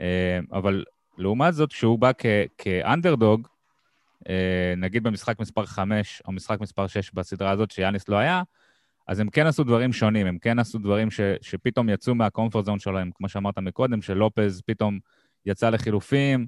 [0.00, 0.84] אה, אבל
[1.18, 2.26] לעומת זאת, כשהוא בא כ,
[2.58, 3.48] כאנדרדוג,
[4.76, 8.42] נגיד במשחק מספר 5 או משחק מספר 6 בסדרה הזאת, שיאניס לא היה,
[9.08, 12.64] אז הם כן עשו דברים שונים, הם כן עשו דברים ש, שפתאום יצאו מה comfort
[12.64, 14.98] zone שלהם, כמו שאמרת מקודם, שלופז פתאום
[15.46, 16.46] יצא לחילופים,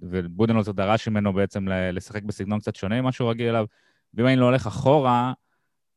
[0.00, 3.66] ובודנולצר דרש ממנו בעצם לשחק בסגנון קצת שונה ממה שהוא רגיל אליו.
[4.14, 5.32] ואם אני לא הולך אחורה,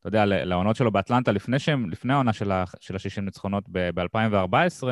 [0.00, 4.84] אתה יודע, לעונות שלו באטלנטה, לפני, שהם, לפני העונה של ה-60 ניצחונות ב-2014,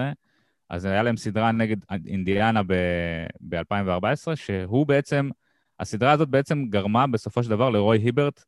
[0.70, 1.76] אז היה להם סדרה נגד
[2.06, 2.62] אינדיאנה
[3.48, 5.28] ב-2014, שהוא בעצם,
[5.80, 8.44] הסדרה הזאת בעצם גרמה בסופו של דבר לרוי היברט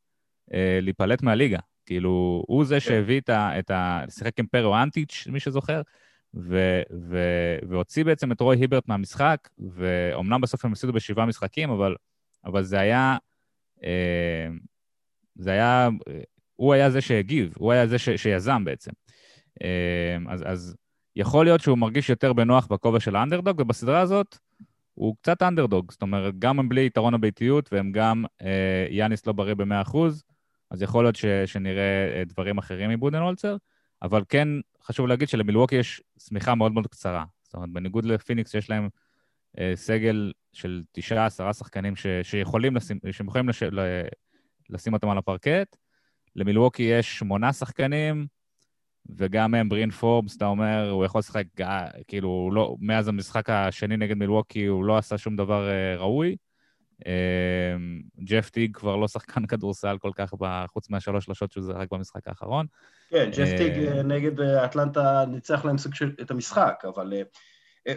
[0.53, 1.59] אה, להיפלט מהליגה.
[1.85, 2.79] כאילו, הוא זה כן.
[2.79, 3.59] שהביא את ה...
[3.59, 5.81] את ה שיחק עם פרו אנטיץ', מי שזוכר,
[6.33, 7.17] ו, ו,
[7.69, 11.95] והוציא בעצם את רוי היברט מהמשחק, ואומנם בסוף הם הפסידו בשבעה משחקים, אבל,
[12.45, 13.17] אבל זה היה...
[13.83, 14.47] אה,
[15.35, 15.89] זה היה...
[16.55, 18.91] הוא היה זה שהגיב, הוא היה זה ש, שיזם בעצם.
[19.63, 20.75] אה, אז, אז
[21.19, 24.37] יכול להיות שהוא מרגיש יותר בנוח בכובע של האנדרדוג, ובסדרה הזאת
[24.93, 25.91] הוא קצת אנדרדוג.
[25.91, 29.97] זאת אומרת, גם הם בלי יתרון הביתיות, והם גם אה, יאניס לא בריא ב-100%,
[30.71, 33.57] אז יכול להיות ש, שנראה אה, דברים אחרים מבודנולצר,
[34.01, 34.47] אבל כן
[34.83, 37.25] חשוב להגיד שלמילווקי יש שמיכה מאוד מאוד קצרה.
[37.43, 38.89] זאת אומרת, בניגוד לפיניקס, שיש להם
[39.59, 43.63] אה, סגל של תשעה, עשרה שחקנים ש, שיכולים לשים, שהם יכולים לש,
[44.69, 45.75] לשים אותם על הפרקט,
[46.35, 48.27] למילווקי יש שמונה שחקנים,
[49.17, 51.43] וגם הם, ברין פורבס, אתה אומר, הוא יכול לשחק,
[52.07, 56.35] כאילו, לא, מאז המשחק השני נגד מילווקי הוא לא עשה שום דבר uh, ראוי.
[56.99, 60.33] Uh, ג'ף טיג כבר לא שחקן כדורסל כל כך,
[60.67, 62.65] חוץ מהשלוש שלושות שהוא זרק במשחק האחרון.
[63.09, 67.13] כן, ג'ף טיג uh, נגד אטלנטה ניצח להם סוג של את המשחק, אבל...
[67.13, 67.93] Uh,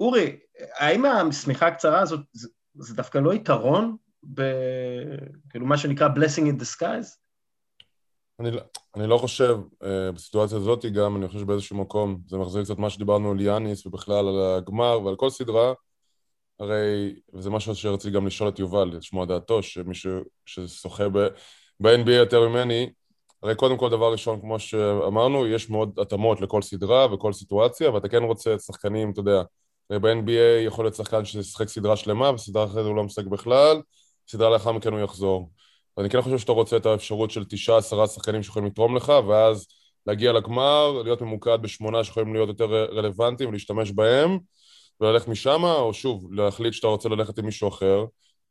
[0.00, 0.36] אורי,
[0.78, 3.96] האם השמיכה הקצרה הזאת, זה, זה דווקא לא יתרון,
[4.34, 4.42] ב...
[5.50, 7.25] כאילו מה שנקרא blessing in disguise?
[8.40, 8.60] אני, לא,
[8.96, 12.90] אני לא חושב, uh, בסיטואציה הזאת גם, אני חושב שבאיזשהו מקום זה מחזיר קצת מה
[12.90, 15.72] שדיברנו על יאניס ובכלל על הגמר ועל כל סדרה,
[16.60, 22.90] הרי, וזה משהו שרציתי גם לשאול את יובל, לשמוע דעתו, שמישהו ששוחה ב-NBA יותר ממני,
[23.42, 28.08] הרי קודם כל, דבר ראשון, כמו שאמרנו, יש מאוד התאמות לכל סדרה וכל סיטואציה, ואתה
[28.08, 29.42] כן רוצה שחקנים, אתה יודע,
[29.90, 33.82] ב-NBA יכול להיות שחקן שישחק סדרה שלמה, וסדרה אחרת הוא לא משחק בכלל,
[34.28, 35.50] סדרה לאחר מכן הוא יחזור.
[35.98, 39.66] אני כן חושב שאתה רוצה את האפשרות של תשעה, עשרה שחקנים שיכולים לתרום לך, ואז
[40.06, 44.38] להגיע לגמר, להיות ממוקד בשמונה שיכולים להיות יותר רלוונטיים ולהשתמש בהם,
[45.00, 48.04] וללכת משם, או שוב, להחליט שאתה רוצה ללכת עם מישהו אחר.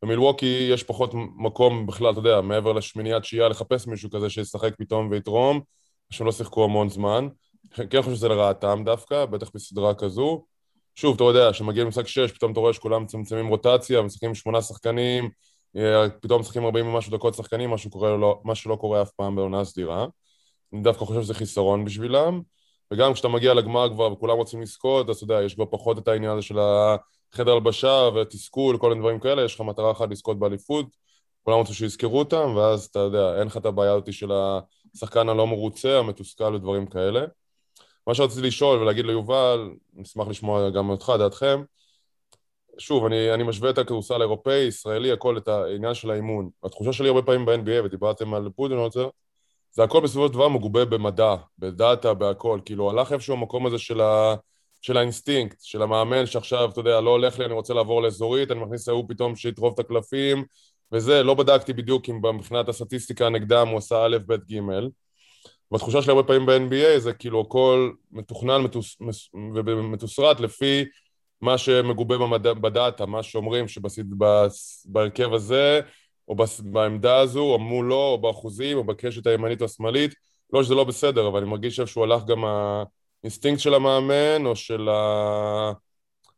[0.04, 5.10] במילווקי יש פחות מקום בכלל, אתה יודע, מעבר לשמיניית שהייה, לחפש מישהו כזה שישחק פתאום
[5.12, 5.62] ויתרום,
[6.10, 7.28] שהם לא שיחקו המון זמן.
[7.90, 10.46] כן חושב שזה לרעתם דווקא, בטח בסדרה כזו.
[10.96, 15.30] שוב, אתה יודע, כשמגיע למשחק 6, פתאום אתה רואה שכולם מצמצמים רוטציה, משחקים שמונה שחקנים,
[16.22, 19.66] פתאום משחקים 40 ומשהו דקות שחקנים, משהו קורה, לא, מה שלא קורה אף פעם בעונה
[19.66, 20.06] סדירה.
[20.74, 22.42] אני דווקא חושב שזה חיסרון בשבילם.
[22.94, 26.08] וגם כשאתה מגיע לגמר כבר וכולם רוצים לזכות, אז אתה יודע, יש כבר פחות את
[26.08, 30.40] העניין הזה של החדר הלבשה ותסכול, כל מיני דברים כאלה, יש לך מטרה אחת לזכות
[30.40, 30.86] באליפות,
[31.44, 34.32] כולם רוצים שיזכרו אותם, ואז אתה יודע, אין לך את הבעיה הזאת של
[34.96, 37.26] השחקן הלא מרוצה, המתוסכל ודברים כאלה.
[38.08, 41.64] מה שרציתי לשאול ולהגיד ליובל, נשמח לשמוע גם אותך, דעתכם,
[42.78, 46.50] שוב, אני, אני משווה את הכדורסל האירופאי, ישראלי, הכל, את העניין של האימון.
[46.64, 49.10] התחושה שלי הרבה פעמים ב-NBA, ודיברתם על בודנהולצר,
[49.72, 52.60] זה הכל בסופו של דבר מגובה במדע, בדאטה, בהכל.
[52.66, 54.36] כאילו, הלך איפשהו המקום הזה של, ה,
[54.82, 58.60] של האינסטינקט, של המאמן שעכשיו, אתה יודע, לא הולך לי, אני רוצה לעבור לאזורית, אני
[58.60, 60.44] מכניס ההוא פתאום שיטרוף את הקלפים,
[60.92, 64.60] וזה, לא בדקתי בדיוק אם מבחינת הסטטיסטיקה נגדם הוא עשה א', ב', ג',
[65.72, 68.98] והתחושה שלי הרבה פעמים ב-NBA זה כאילו הכל מתוכנן מתוס,
[69.56, 70.86] ומתוסרט לפי
[71.42, 75.82] מה שמגובה במדע, בדאטה, מה שאומרים שבהרכב הזה,
[76.28, 80.14] או בעמדה הזו, או מולו, או באחוזים, או בקשת הימנית או השמאלית,
[80.54, 84.90] לא שזה לא בסדר, אבל אני מרגיש שאיפשהו הלך גם האינסטינקט של המאמן, או של
[84.90, 85.72] ה...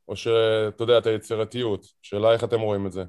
[0.08, 1.86] או שאתה יודע, את היצירתיות.
[2.02, 3.04] שאלה איך אתם רואים את זה.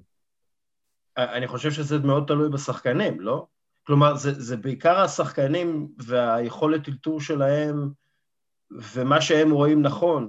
[1.17, 3.47] אני חושב שזה מאוד תלוי בשחקנים, לא?
[3.87, 7.91] כלומר, זה, זה בעיקר השחקנים והיכולת אלתור שלהם
[8.71, 10.29] ומה שהם רואים נכון.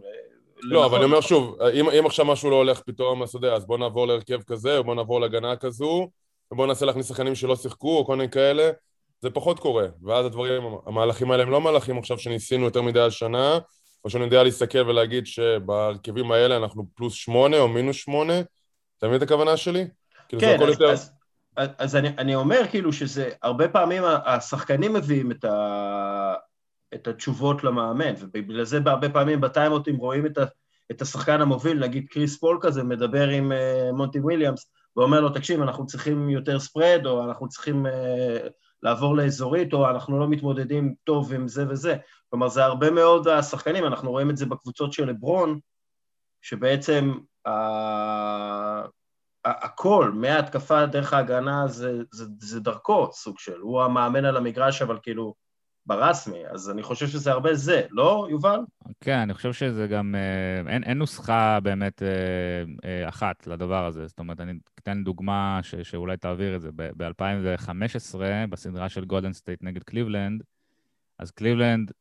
[0.61, 3.53] לא, אבל אני אומר שוב, אם, אם עכשיו משהו לא הולך פתאום, אז אתה יודע,
[3.53, 6.09] אז בוא נעבור להרכב כזה, או בוא נעבור להגנה כזו,
[6.51, 8.71] ובוא ננסה להכניס שחקנים שלא שיחקו, או כל מיני כאלה,
[9.21, 9.85] זה פחות קורה.
[10.03, 13.59] ואז הדברים, המהלכים האלה הם לא מהלכים עכשיו שניסינו יותר מדי על שנה,
[14.05, 18.41] או שאני יודע להסתכל ולהגיד שבהרכבים האלה אנחנו פלוס שמונה או מינוס שמונה.
[18.97, 19.87] אתה מבין את הכוונה שלי?
[20.27, 20.91] כאילו, כן, אז, יותר...
[20.91, 21.11] אז,
[21.77, 26.33] אז אני, אני אומר כאילו שזה, הרבה פעמים השחקנים מביאים את, ה,
[26.93, 30.45] את התשובות למאמן, ובגלל זה בהרבה פעמים בטיימאאוטים רואים את, ה,
[30.91, 35.61] את השחקן המוביל, נגיד קריס פול כזה, מדבר עם uh, מונטי וויליאמס, ואומר לו, תקשיב,
[35.61, 37.89] אנחנו צריכים יותר spread, או אנחנו צריכים uh,
[38.83, 41.95] לעבור לאזורית, או אנחנו לא מתמודדים טוב עם זה וזה.
[42.29, 45.59] כלומר, זה הרבה מאוד השחקנים, אנחנו רואים את זה בקבוצות של לברון,
[46.41, 47.13] שבעצם
[47.47, 47.51] uh,
[49.45, 53.59] הכל, מההתקפה דרך ההגנה, זה, זה, זה דרכו, סוג של.
[53.59, 55.33] הוא המאמן על המגרש, אבל כאילו,
[55.85, 58.59] ברסמי, אז אני חושב שזה הרבה זה, לא, יובל?
[59.01, 62.09] כן, אני חושב שזה גם, אה, אין, אין נוסחה באמת אה,
[62.85, 64.07] אה, אחת לדבר הזה.
[64.07, 66.69] זאת אומרת, אני אתן דוגמה ש, שאולי תעביר את זה.
[66.75, 68.15] ב-2015,
[68.49, 70.43] בסדרה של גולדן סטייט נגד קליבלנד,
[71.19, 71.91] אז קליבלנד,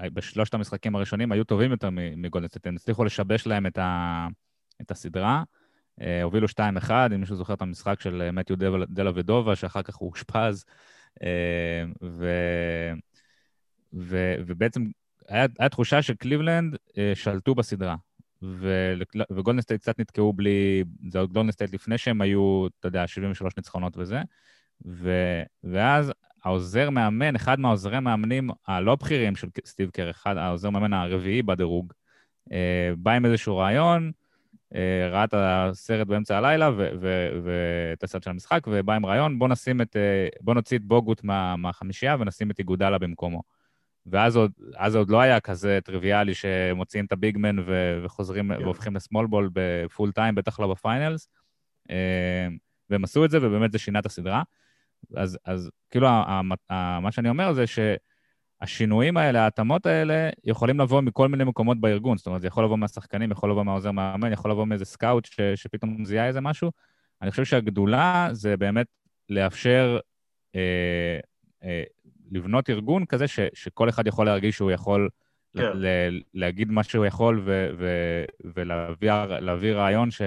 [0.00, 4.26] בשלושת המשחקים הראשונים היו טובים יותר מגולדן סטייט, הם הצליחו לשבש להם את, ה,
[4.80, 5.42] את הסדרה.
[6.22, 8.56] הובילו 2-1, אם מישהו זוכר את המשחק של מתיו
[8.88, 10.64] דלאוודובה, שאחר כך הוא אושפז.
[11.22, 12.30] אה, ו,
[13.92, 14.86] ו, ובעצם
[15.28, 17.96] היה, היה תחושה שקליבלנד אה, שלטו בסדרה.
[19.30, 23.56] וגולדן סטייט קצת נתקעו בלי, זה עוד גולדן סטייט לפני שהם היו, אתה יודע, 73
[23.56, 24.20] ניצחונות וזה.
[24.86, 25.10] ו,
[25.64, 26.12] ואז
[26.44, 31.92] העוזר מאמן, אחד מהעוזרי מאמנים הלא בכירים של סטיב קר, אחד, העוזר מאמן הרביעי בדירוג,
[32.52, 34.12] אה, בא עם איזשהו רעיון,
[35.10, 36.70] ראה את הסרט באמצע הלילה
[37.42, 41.24] ואת הסרט של המשחק, ובא עם רעיון, בוא נשים את, אה, בוא נוציא את בוגוט
[41.24, 43.42] מה, מהחמישייה ונשים את איגודלה במקומו.
[44.06, 47.56] ואז עוד, אז עוד לא היה כזה טריוויאלי שמוציאים את ה big man
[48.04, 48.56] וחוזרים yeah.
[48.56, 48.62] כן.
[48.62, 51.28] והופכים ל small ball ב full time, בטח לא ב finals.
[51.90, 52.48] אה,
[52.90, 54.42] והם עשו את זה, ובאמת זה שינה את הסדרה.
[55.16, 56.08] אז, אז כאילו,
[57.02, 57.78] מה שאני אומר זה ש...
[58.60, 62.16] השינויים האלה, ההתאמות האלה, יכולים לבוא מכל מיני מקומות בארגון.
[62.18, 65.40] זאת אומרת, זה יכול לבוא מהשחקנים, יכול לבוא מהעוזר מאמן, יכול לבוא מאיזה סקאוט ש,
[65.54, 66.70] שפתאום זיהה איזה משהו.
[67.22, 68.86] אני חושב שהגדולה זה באמת
[69.28, 69.98] לאפשר
[70.54, 71.18] אה,
[71.64, 71.82] אה,
[72.30, 75.08] לבנות ארגון כזה ש, שכל אחד יכול להרגיש שהוא יכול
[75.56, 75.70] כן.
[75.74, 75.86] ל,
[76.34, 77.86] להגיד מה שהוא יכול ו, ו,
[78.54, 80.22] ולהביא רעיון ש,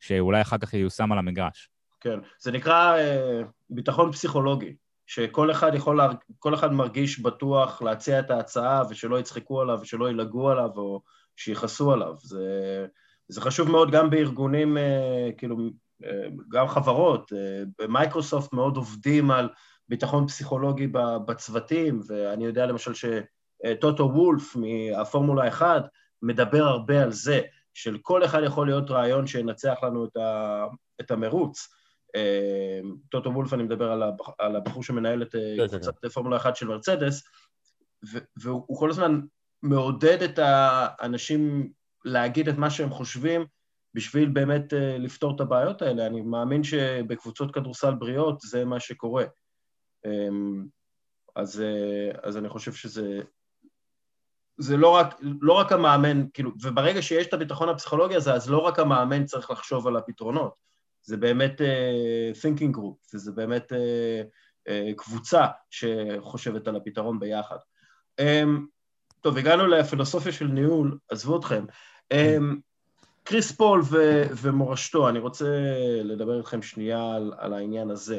[0.00, 1.70] שאולי אחר כך ייושם על המגרש.
[2.00, 4.74] כן, זה נקרא אה, ביטחון פסיכולוגי.
[5.08, 6.00] שכל אחד יכול,
[6.38, 11.02] כל אחד מרגיש בטוח להציע את ההצעה ושלא יצחקו עליו ושלא ילגו עליו או
[11.36, 12.14] שיכעסו עליו.
[12.22, 12.86] זה,
[13.28, 15.56] זה חשוב מאוד גם בארגונים, אה, כאילו,
[16.04, 19.48] אה, גם חברות, אה, במייקרוסופט מאוד עובדים על
[19.88, 20.86] ביטחון פסיכולוגי
[21.26, 25.82] בצוותים, ואני יודע למשל שטוטו וולף מהפורמולה 1
[26.22, 27.40] מדבר הרבה על זה,
[27.74, 30.64] של כל אחד יכול להיות רעיון שינצח לנו את, ה,
[31.00, 31.68] את המרוץ.
[33.10, 36.08] טוטו וולף, אני מדבר על הבחור שמנהל את כן, כן, קבוצת כן.
[36.08, 37.22] פורמולה 1 של מרצדס,
[38.36, 39.20] והוא כל הזמן
[39.62, 41.72] מעודד את האנשים
[42.04, 43.46] להגיד את מה שהם חושבים
[43.94, 46.06] בשביל באמת לפתור את הבעיות האלה.
[46.06, 49.24] אני מאמין שבקבוצות כדורסל בריאות זה מה שקורה.
[51.36, 51.62] אז,
[52.22, 53.20] אז אני חושב שזה
[54.60, 58.58] זה לא רק, לא רק המאמן, כאילו, וברגע שיש את הביטחון הפסיכולוגי הזה, אז לא
[58.58, 60.54] רק המאמן צריך לחשוב על הפתרונות,
[61.08, 64.26] זה באמת uh, thinking group, וזה באמת uh,
[64.68, 67.56] uh, קבוצה שחושבת על הפתרון ביחד.
[68.20, 68.24] Um,
[69.20, 71.64] טוב, הגענו לפילוסופיה של ניהול, עזבו אתכם.
[72.14, 72.16] Um,
[73.24, 75.46] קריס פול ו- ומורשתו, אני רוצה
[76.04, 78.18] לדבר איתכם שנייה על, על העניין הזה.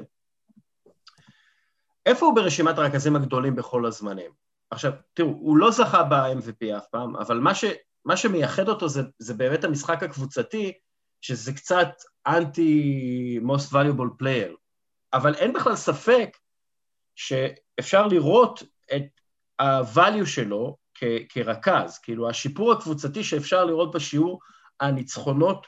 [2.05, 4.31] איפה הוא ברשימת הרכזים הגדולים בכל הזמנים?
[4.69, 7.65] עכשיו, תראו, הוא לא זכה ב-MVP אף פעם, אבל מה, ש,
[8.05, 10.73] מה שמייחד אותו זה, זה באמת המשחק הקבוצתי,
[11.21, 11.89] שזה קצת
[12.27, 14.55] אנטי most valuable player.
[15.13, 16.37] אבל אין בכלל ספק
[17.15, 18.63] שאפשר לראות
[18.95, 19.03] את
[19.59, 24.39] ה-value שלו כ- כרכז, כאילו השיפור הקבוצתי שאפשר לראות בשיעור
[24.79, 25.67] הניצחונות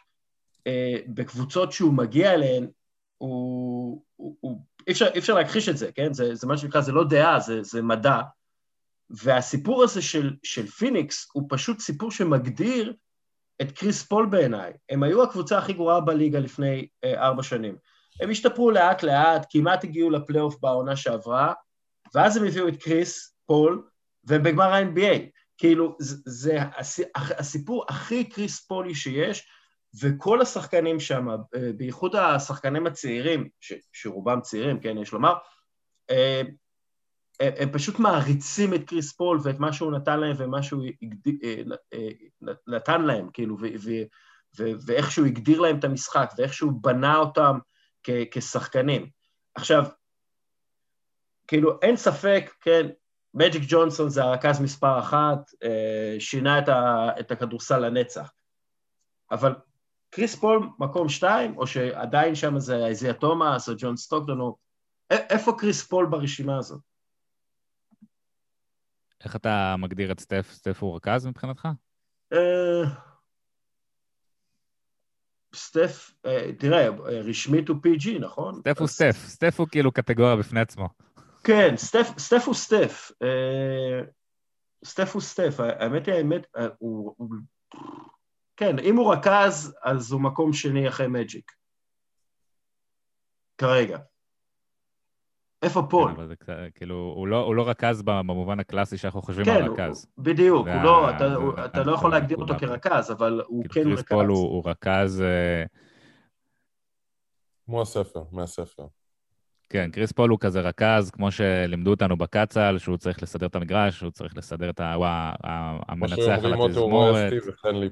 [0.67, 2.67] אה, בקבוצות שהוא מגיע אליהן,
[3.17, 6.13] הוא, הוא, הוא, אי, אפשר, אי אפשר להכחיש את זה, כן?
[6.13, 8.21] זה, זה מה שנקרא, זה לא דעה, זה, זה מדע.
[9.09, 12.93] והסיפור הזה של, של פיניקס הוא פשוט סיפור שמגדיר
[13.61, 14.73] את קריס פול בעיניי.
[14.89, 17.75] הם היו הקבוצה הכי גרועה בליגה לפני אה, ארבע שנים.
[18.21, 21.53] הם השתפרו לאט לאט, כמעט הגיעו לפלייאוף בעונה שעברה,
[22.15, 23.87] ואז הם הביאו את קריס פול,
[24.23, 25.29] והם בגמר ה-NBA.
[25.57, 26.57] כאילו, זה, זה
[27.15, 29.47] הסיפור הכי קריס פולי שיש,
[30.01, 35.33] וכל השחקנים שם, אה, בייחוד השחקנים הצעירים, ש, שרובם צעירים, כן, יש לומר,
[37.41, 40.85] אה, הם פשוט מעריצים את קריס פול ואת מה שהוא נתן להם ומה שהוא
[41.43, 41.63] אה,
[41.93, 42.09] אה,
[42.67, 43.57] נתן להם, כאילו,
[44.85, 47.59] ואיך שהוא הגדיר להם את המשחק ואיך שהוא בנה אותם
[48.31, 49.09] כשחקנים.
[49.55, 49.85] עכשיו,
[51.47, 52.87] כאילו, אין ספק, כן,
[53.33, 58.31] מג'יק ג'ונסון זה הרכז מספר אחת, אה, שינה את, ה, את הכדורסל לנצח.
[59.31, 59.55] אבל
[60.09, 64.55] קריס פול מקום שתיים, או שעדיין שם זה איזיה תומאס או ג'ון סטוקטון, או...
[65.11, 66.90] איפה קריס פול ברשימה הזאת?
[69.23, 70.51] איך אתה מגדיר את סטף?
[70.51, 71.67] סטף הוא רכז מבחינתך?
[72.33, 72.83] אה,
[75.55, 78.59] סטף, אה, תראה, רשמית הוא PG, נכון?
[78.59, 80.89] סטף הוא סטף, סטף הוא כאילו קטגוריה בפני עצמו.
[81.43, 81.77] כן,
[82.17, 83.11] סטף הוא סטף.
[83.23, 84.01] אה,
[84.85, 87.15] סטף הוא סטף, האמת היא, האמת, הוא...
[88.57, 91.51] כן, אם הוא רכז, אז הוא מקום שני אחרי מג'יק.
[93.57, 93.97] כרגע.
[95.61, 96.13] איפה פול?
[96.15, 96.33] כן, זה,
[96.75, 100.05] כאילו, הוא לא, הוא לא רכז במובן הקלאסי שאנחנו חושבים כן, על רכז.
[100.05, 103.91] כן, בדיוק, הוא לא, אתה, הוא, אתה לא יכול להגדיר אותו כרכז, אבל הוא כאילו
[103.91, 104.09] כן רכז.
[104.09, 105.21] פול הוא, הוא רכז...
[105.21, 105.63] אה,
[107.65, 108.85] כמו הספר, מהספר.
[109.69, 113.55] כן, קריס פול הוא כזה רכז, כמו שלימדו אותנו בקט סל, שהוא צריך לסדר את
[113.55, 114.93] המגרש, שהוא צריך לסדר את ה...
[114.93, 115.05] הוא
[115.87, 117.33] המנצח על התזמורת.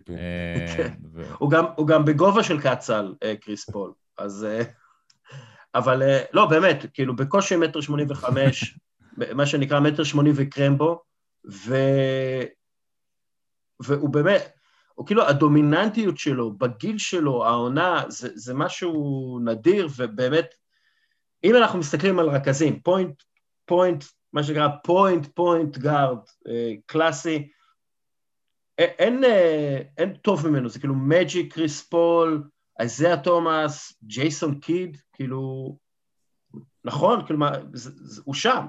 [0.10, 0.88] אה,
[1.76, 4.48] הוא גם בגובה של קט סל, אה, קריס פול, אז...
[5.76, 8.78] אבל אה, לא, באמת, כאילו, בקושי מטר שמונים וחמש,
[9.38, 11.02] מה שנקרא מטר שמונים וקרמבו,
[11.52, 11.76] ו...
[13.80, 14.52] והוא באמת,
[14.94, 20.54] הוא כאילו, הדומיננטיות שלו, בגיל שלו, העונה, זה, זה משהו נדיר, ובאמת,
[21.44, 23.22] אם אנחנו מסתכלים על רכזים, point,
[23.66, 26.20] point, מה שנקרא point, point guard,
[26.86, 27.50] קלאסי,
[28.80, 32.44] אין, אה, אין טוב ממנו, זה כאילו מג'יק, קריס פול,
[32.80, 35.78] איזיה תומאס, ג'ייסון קיד, כאילו,
[36.86, 38.66] נכון, כאילו, זה, הוא שם.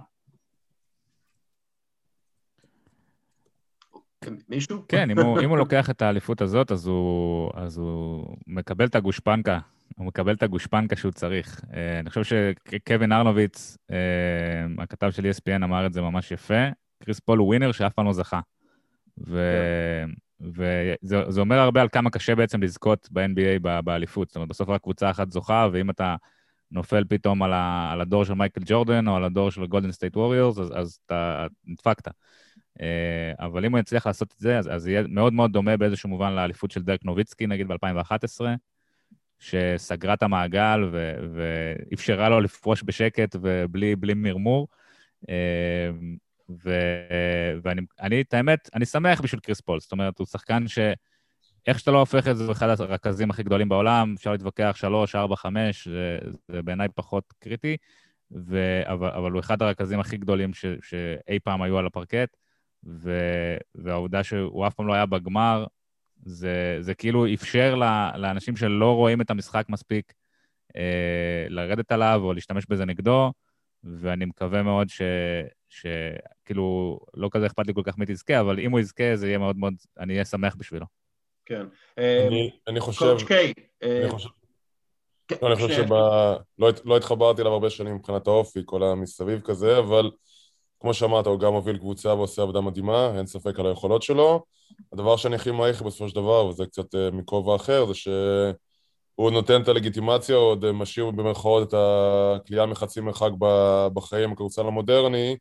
[4.49, 4.85] מישהו?
[4.89, 8.95] כן, אם הוא, אם הוא לוקח את האליפות הזאת, אז הוא, אז הוא מקבל את
[8.95, 9.59] הגושפנקה,
[9.97, 11.61] הוא מקבל את הגושפנקה שהוא צריך.
[11.75, 16.69] אה, אני חושב שקווין ארנוביץ, אה, הכתב של ESPN, אמר את זה ממש יפה,
[17.03, 18.41] קריס פול הוא winner שאף פעם לא זכה.
[19.19, 19.37] ו...
[20.07, 20.30] כן.
[20.41, 24.29] וזה אומר הרבה על כמה קשה בעצם לזכות ב-NBA באליפות.
[24.29, 26.17] זאת אומרת, בסוף רק קבוצה אחת זוכה, ואם אתה
[26.71, 30.17] נופל פתאום על, ה, על הדור של מייקל ג'ורדן או על הדור של גולדן סטייט
[30.17, 32.09] ווריורס, אז, אז אתה נדפקת.
[32.81, 36.09] אה, אבל אם הוא יצליח לעשות את זה, אז, אז יהיה מאוד מאוד דומה באיזשהו
[36.09, 38.41] מובן לאליפות של דרק נוביצקי, נגיד ב-2011,
[39.39, 40.91] שסגרה את המעגל
[41.35, 44.69] ואפשרה לו לפרוש בשקט ובלי מרמור.
[46.65, 46.71] ו...
[47.63, 49.81] ואני, אני, את האמת, אני שמח בשביל קריס פול.
[49.81, 50.79] זאת אומרת, הוא שחקן ש...
[51.67, 55.15] איך שאתה לא הופך את זה, הוא אחד הרכזים הכי גדולים בעולם, אפשר להתווכח שלוש,
[55.15, 57.77] ארבע, חמש, זה, זה בעיניי פחות קריטי,
[58.33, 58.81] ו...
[58.85, 60.65] אבל, אבל הוא אחד הרכזים הכי גדולים ש...
[60.83, 62.37] שאי פעם היו על הפרקט,
[62.85, 63.19] ו...
[63.75, 65.67] והעובדה שהוא אף פעם לא היה בגמר,
[66.25, 67.75] זה, זה כאילו אפשר
[68.17, 70.13] לאנשים שלא רואים את המשחק מספיק
[70.77, 73.33] אה, לרדת עליו או להשתמש בזה נגדו,
[73.85, 75.03] ואני מקווה מאוד ש...
[76.51, 79.39] שכאילו, לא כזה אכפת לי כל כך מי תזכה, אבל אם הוא יזכה, זה יהיה
[79.39, 80.87] מאוד מאוד, אני אהיה שמח בשבילו.
[81.47, 81.67] כן.
[81.99, 83.07] אני, אני חושב...
[83.07, 83.53] קואוצ' קיי.
[83.83, 84.29] אני חושב...
[85.43, 90.11] לא, אני חושב שלא לא התחברתי אליו הרבה שנים מבחינת האופי, כל המסביב כזה, אבל
[90.81, 94.45] כמו שאמרת, הוא גם מוביל קבוצה ועושה עבודה מדהימה, אין ספק על היכולות שלו.
[94.93, 99.63] הדבר שאני הכי מעריך בסופו של דבר, וזה קצת אה, מכובע אחר, זה שהוא נותן
[99.63, 103.31] את הלגיטימציה, או עוד משאיר במרכאות את הכלייה מחצי מרחק
[103.95, 105.37] בחיים, הכדורסל המודרני,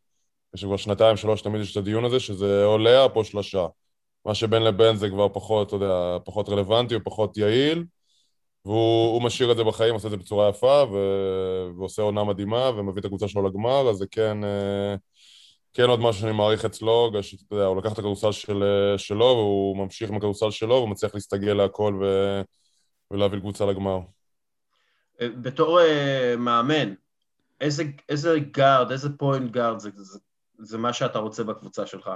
[0.55, 3.65] יש כבר שנתיים, שלוש, תמיד יש את הדיון הזה, שזה או לאפ או שלושה.
[4.25, 7.85] מה שבין לבין זה כבר פחות, אתה יודע, פחות רלוונטי או פחות יעיל.
[8.65, 10.97] והוא משאיר את זה בחיים, עושה את זה בצורה יפה, ו...
[11.77, 14.95] ועושה עונה מדהימה, ומביא את הקבוצה שלו לגמר, אז זה כן, אה,
[15.73, 18.63] כן עוד משהו שאני מעריך אצלו, שאתה יודע, הוא לקח את הכדורסל של...
[18.97, 22.05] שלו, והוא ממשיך עם הכדורסל שלו, והוא מצליח להסתגל להכל ו...
[23.11, 23.99] ולהביא קבוצה לגמר.
[25.21, 26.93] אה, בתור אה, מאמן,
[27.61, 30.19] איזה, איזה guard, איזה point guard זה, זה,
[30.59, 32.09] זה מה שאתה רוצה בקבוצה שלך?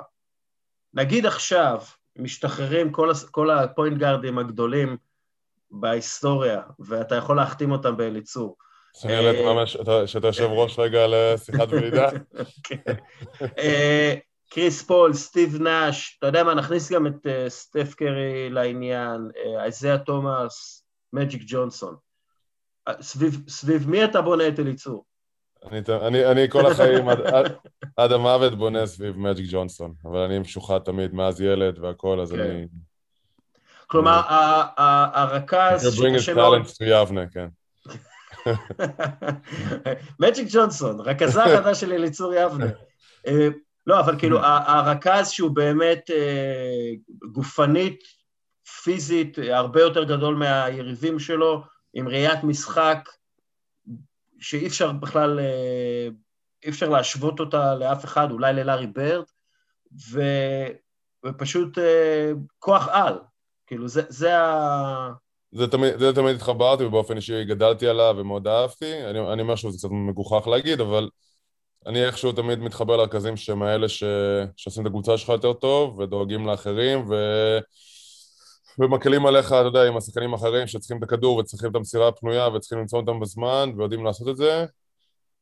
[0.94, 1.82] נגיד עכשיו,
[2.18, 4.98] משתחררים כל, כל ה point guardים הגדולים,
[5.72, 8.58] בהיסטוריה, ואתה יכול להחתים אותם באליצור.
[9.06, 12.10] אני העליתי ממש שאתה יושב ראש רגע לשיחת ולידה.
[12.68, 12.94] כן.
[13.58, 14.16] אה,
[14.50, 19.30] קריס פול, סטיב נאש, אתה יודע מה, נכניס גם את אה, סטף קרי לעניין,
[19.64, 21.96] איזיה תומאס, מג'יק ג'ונסון.
[22.88, 22.94] אה,
[23.48, 25.06] סביב מי אתה בונה את אליצור?
[25.72, 27.06] אני כל החיים
[27.98, 32.40] עד המוות בונה סביב מג'יק ג'ונסון, אבל אני משוחד תמיד מאז ילד והכל, אז כן.
[32.40, 32.68] אני...
[33.88, 34.22] כלומר,
[35.14, 36.54] הרכז שקשה מאוד...
[36.54, 37.48] You bring his talent to יבנה, כן.
[40.20, 42.66] מג'יק ג'ונסון, רכזה החדש של אליצור יבנה.
[43.28, 43.48] אה,
[43.88, 46.90] לא, אבל כאילו, הרכז שהוא באמת אה,
[47.32, 48.00] גופנית,
[48.84, 53.10] פיזית, הרבה יותר גדול מהיריבים שלו, עם ראיית משחק
[54.44, 56.08] שאי אפשר בכלל, אה,
[56.64, 59.24] אי אפשר להשוות אותה לאף אחד, אולי ללארי ברד,
[61.26, 61.78] ופשוט
[62.60, 63.20] כוח על,
[63.68, 65.12] כאילו, זה, זה ה...
[65.52, 69.04] זה תמיד, זה תמיד התחברתי ובאופן אישי גדלתי עליו ומאוד אהבתי.
[69.10, 71.10] אני, אני אומר שוב, זה קצת מגוחך להגיד, אבל
[71.86, 74.04] אני איכשהו תמיד מתחבר לרכזים שהם האלה ש...
[74.56, 77.16] שעושים את הקבוצה שלך יותר טוב ודואגים לאחרים ו...
[78.80, 82.80] ומקלים עליך, אתה יודע, עם השחקנים האחרים שצריכים את הכדור וצריכים את המסירה הפנויה וצריכים
[82.80, 84.66] למצוא אותם בזמן ויודעים לעשות את זה.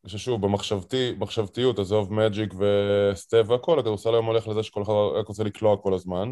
[0.06, 5.44] וששוב, במחשבתי, במחשבתיות, עזוב מג'יק וסטף והכל, הכדורסל היום הולך לזה שכל אחד רק רוצה
[5.44, 6.32] לקלוע כל הזמן.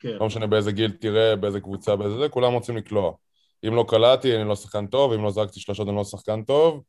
[0.00, 0.16] כן.
[0.20, 3.12] לא משנה באיזה גיל תראה, באיזה קבוצה, באיזה זה, כולם רוצים לקלוע.
[3.68, 6.82] אם לא קלעתי, אני לא שחקן טוב, אם לא זרקתי שלושות, אני לא שחקן טוב.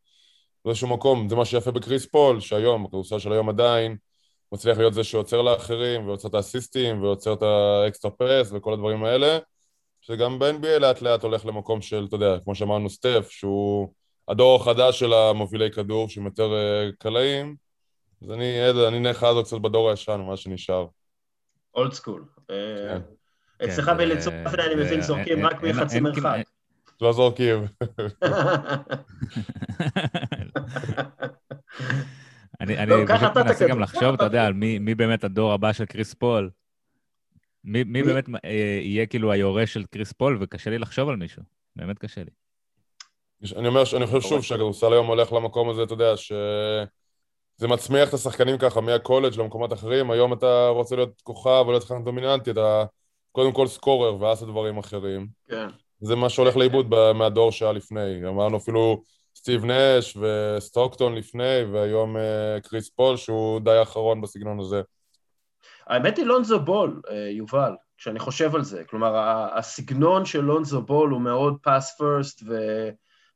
[0.66, 3.98] באיזשהו מקום, זה מה שיפה בקריס פול, שהיום, הכדורסל של היום עדיין,
[4.54, 9.04] מצליח להיות זה שיוצר לאחרים, ויוצר את האסיסטים, ויוצר את ה extra pass, וכל הדברים
[9.04, 9.38] האלה,
[10.02, 13.94] שגם ב-NBA לאט לאט הולך למקום של, אתה יודע, כמו שאמרנו, סטף, שהוא
[14.28, 17.56] הדור החדש של המובילי כדור, שהם יותר אה, קלעים,
[18.24, 20.88] אז אני, אני נאחז קצת בדור הישן, מה שנשאר.
[21.76, 22.26] Old school.
[22.52, 22.56] אה,
[22.90, 23.02] כן.
[23.66, 26.44] אצלך כן, באליצור אופנה אני מבין זורקים רק מחצי מרחק.
[27.02, 27.64] לא זורקים.
[32.64, 36.14] אני לא, פשוט מנסה גם לחשוב, אתה יודע, על מי באמת הדור הבא של קריס
[36.14, 36.50] פול.
[37.64, 41.44] מי באמת אה, יהיה כאילו היורש של קריס פול, וקשה לי לחשוב על מישהו.
[41.76, 42.32] באמת קשה לי.
[43.56, 46.32] אני אומר, אני חושב שוב שהכדורסל היום הולך למקום הזה, אתה יודע, ש...
[47.58, 52.04] זה מצמיח את השחקנים ככה מהקולג' למקומות אחרים, היום אתה רוצה להיות כוכב ולהיות שחקן
[52.04, 52.86] דומיננטי, אתה
[53.32, 55.28] קודם כל scorer ואז דברים אחרים.
[55.50, 55.68] כן.
[56.00, 58.28] זה מה שהולך לאיבוד מהדור שהיה לפני.
[58.28, 59.04] אמרנו אפילו
[59.36, 64.82] סטיב נש וסטוקטון לפני, והיום אה, קריס פול שהוא די אחרון בסגנון הזה.
[65.88, 68.84] האמת היא לונזו בול, אה, יובל, כשאני חושב על זה.
[68.84, 69.18] כלומר,
[69.58, 72.44] הסגנון של לונזו בול הוא מאוד pass first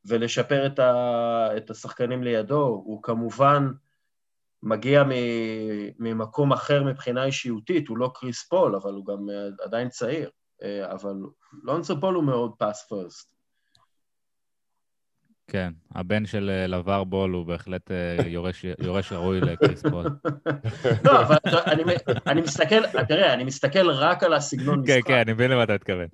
[0.05, 1.47] ולשפר את, ה...
[1.57, 2.81] את השחקנים לידו.
[2.85, 3.67] הוא כמובן...
[4.63, 5.03] מגיע
[5.99, 10.29] ממקום אחר מבחינה אישיותית, הוא לא קריס פול, אבל הוא גם אה, עדיין צעיר.
[10.91, 11.13] אבל
[11.63, 13.36] לונזו בול הוא מאוד pass first.
[15.47, 17.91] כן, הבן של אה, לבר בול הוא בהחלט
[18.25, 20.05] יורש, יורש ראוי לקריס פול.
[21.05, 21.37] לא, אבל
[21.67, 21.83] אני,
[22.27, 24.93] אני מסתכל, תראה, אני מסתכל רק על הסגנון משחק.
[24.93, 26.07] כן, כן, אני מבין למה אתה מתכוון.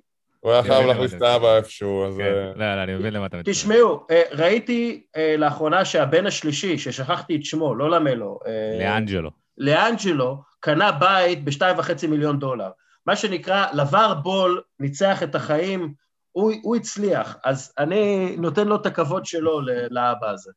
[0.44, 2.18] הוא היה חייב להכניס את האבא איפשהו, אז...
[2.18, 2.24] כן.
[2.24, 3.54] אה, לא, לא, אני מבין למה אתה מתכוון.
[3.54, 8.40] תשמעו, אה, ראיתי אה, לאחרונה שהבן השלישי, ששכחתי את שמו, לא למלו...
[8.80, 9.30] לאנג'לו.
[9.58, 12.70] לאנג'לו, קנה בית בשתיים וחצי מיליון דולר.
[13.06, 15.94] מה שנקרא, לבר בול ניצח את החיים,
[16.34, 20.52] הוא, הוא הצליח, אז אני נותן לו את הכבוד שלו לאבא הזה.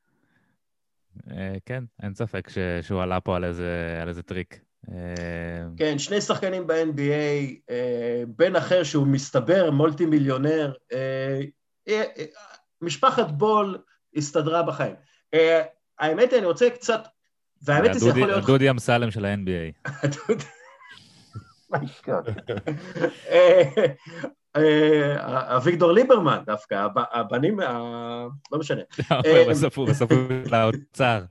[1.67, 2.49] כן, אין ספק
[2.83, 4.61] שהוא עלה פה על איזה, על איזה טריק.
[4.91, 11.41] אה, כן, שני שחקנים ב-NBA, אה, בן אחר שהוא מסתבר מולטי מיליונר, אה,
[12.83, 13.79] משפחת בול
[14.17, 14.95] הסתדרה בחיים.
[15.35, 15.63] אה,
[15.99, 17.09] האמת היא, אני רוצה קצת...
[17.63, 18.47] והאמת היא, זה יכול להיות...
[18.47, 19.91] דודי אמסלם של ה-NBA.
[24.57, 27.61] אה, אביגדור ליברמן דווקא, הבנים,
[28.53, 28.83] לא משנה.
[29.51, 29.89] בסוף הוא
[30.53, 31.25] לאוצר.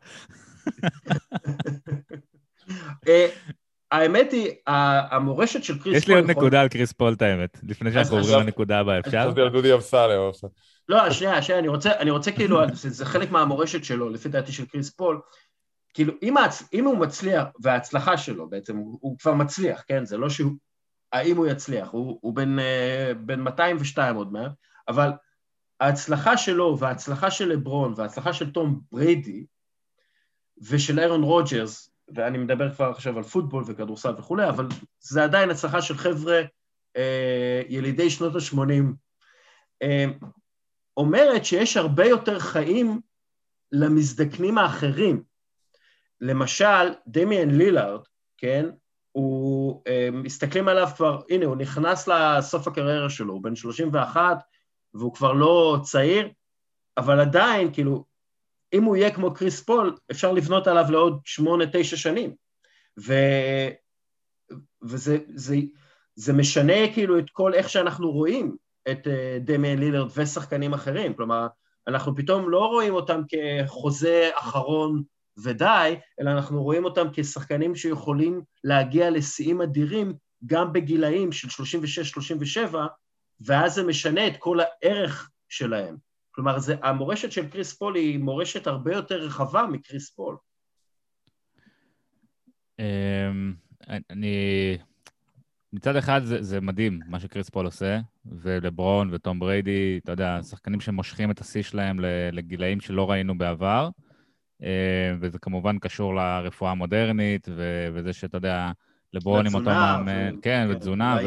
[3.92, 5.96] האמת היא, המורשת של קריס פול...
[5.96, 9.26] יש לי עוד נקודה על קריס פול, את האמת, לפני שאנחנו עוברים לנקודה הבאה, אפשר?
[9.26, 10.32] חשבתי על דודי אמסלם.
[10.90, 14.66] לא, שנייה, שנייה, אני רוצה, אני רוצה כאילו, זה חלק מהמורשת שלו, לפי דעתי של
[14.66, 15.22] קריס פול,
[15.94, 16.64] כאילו, אם, ההצ...
[16.74, 20.06] אם הוא מצליח, וההצלחה שלו בעצם, הוא, הוא כבר מצליח, כן?
[20.06, 20.52] זה לא שהוא...
[21.16, 24.52] האם הוא יצליח, הוא, הוא בין, uh, בן 202 עוד מעט,
[24.88, 25.12] אבל
[25.80, 29.46] ההצלחה שלו וההצלחה של לברון וההצלחה של תום בריידי
[30.70, 34.68] ושל אירון רוג'רס, ואני מדבר כבר עכשיו על פוטבול וכדורסל וכולי, אבל
[35.00, 36.42] זה עדיין הצלחה של חבר'ה
[36.98, 38.94] אה, ילידי שנות ה-80,
[39.84, 40.06] אה,
[40.98, 43.02] אומרת שיש הרבה יותר חיים
[43.72, 45.24] למזדקנים האחרים.
[46.22, 48.02] למשל, דמיאן לילארד,
[48.38, 48.66] כן,
[49.16, 54.38] הוא, אה, מסתכלים עליו כבר, הנה, הוא נכנס לסוף הקריירה שלו, הוא בן 31,
[54.94, 56.30] והוא כבר לא צעיר,
[56.98, 58.06] אבל עדיין, כאילו,
[58.74, 62.36] אם הוא יהיה כמו קריס פול, אפשר לבנות עליו לעוד שמונה, תשע שנים.
[63.00, 63.14] ו...
[64.82, 65.56] וזה זה,
[66.16, 68.56] זה משנה כאילו את כל איך שאנחנו רואים
[68.92, 71.14] את אה, דמיאן לילרד ושחקנים אחרים.
[71.14, 71.48] כלומר,
[71.88, 75.04] אנחנו פתאום לא רואים אותם כחוזה אחרון
[75.44, 80.14] ודי, אלא אנחנו רואים אותם כשחקנים שיכולים להגיע לשיאים אדירים
[80.46, 81.48] גם בגילאים של
[82.72, 82.76] 36-37,
[83.42, 85.98] ואז זה משנה את כל הערך שלהם.
[86.32, 90.38] כלומר, זה, המורשת של קריס פול היא מורשת הרבה יותר רחבה מקריס פול.
[92.80, 93.54] אמ,
[94.10, 94.78] אני...
[95.74, 100.82] מצד אחד זה, זה מדהים מה שקריס פול עושה, ולברון וטום בריידי, אתה יודע, שחקנים
[100.82, 102.00] שמושכים את השיא שלהם
[102.32, 103.90] לגילאים שלא ראינו בעבר,
[105.20, 107.48] וזה כמובן קשור לרפואה המודרנית,
[107.94, 108.72] וזה שאתה יודע,
[109.14, 111.18] לברון עם אותו מאמן, כן, ותזונה,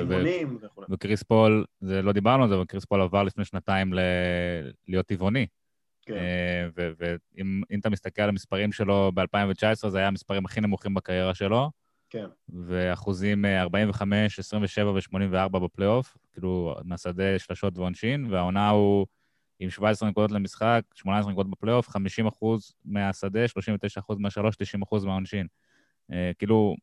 [0.91, 3.93] וקריס פול, זה לא דיברנו על זה, אבל קריס פול עבר לפני שנתיים
[4.89, 5.47] להיות טבעוני.
[6.03, 6.15] כן.
[6.15, 11.71] אה, ואם אתה מסתכל על המספרים שלו ב-2019, זה היה המספרים הכי נמוכים בקריירה שלו.
[12.11, 12.27] כן.
[12.49, 19.07] ואחוזים 45, 27 ו-84 בפלייאוף, כאילו, מהשדה שלשות ועונשין, והעונה הוא
[19.61, 25.05] עם 17 נקודות למשחק, 18 נקודות בפלייאוף, 50 אחוז מהשדה, 39 אחוז מהשלוש, 90 אחוז
[25.05, 25.47] מהעונשין.
[26.13, 26.77] אה, כאילו,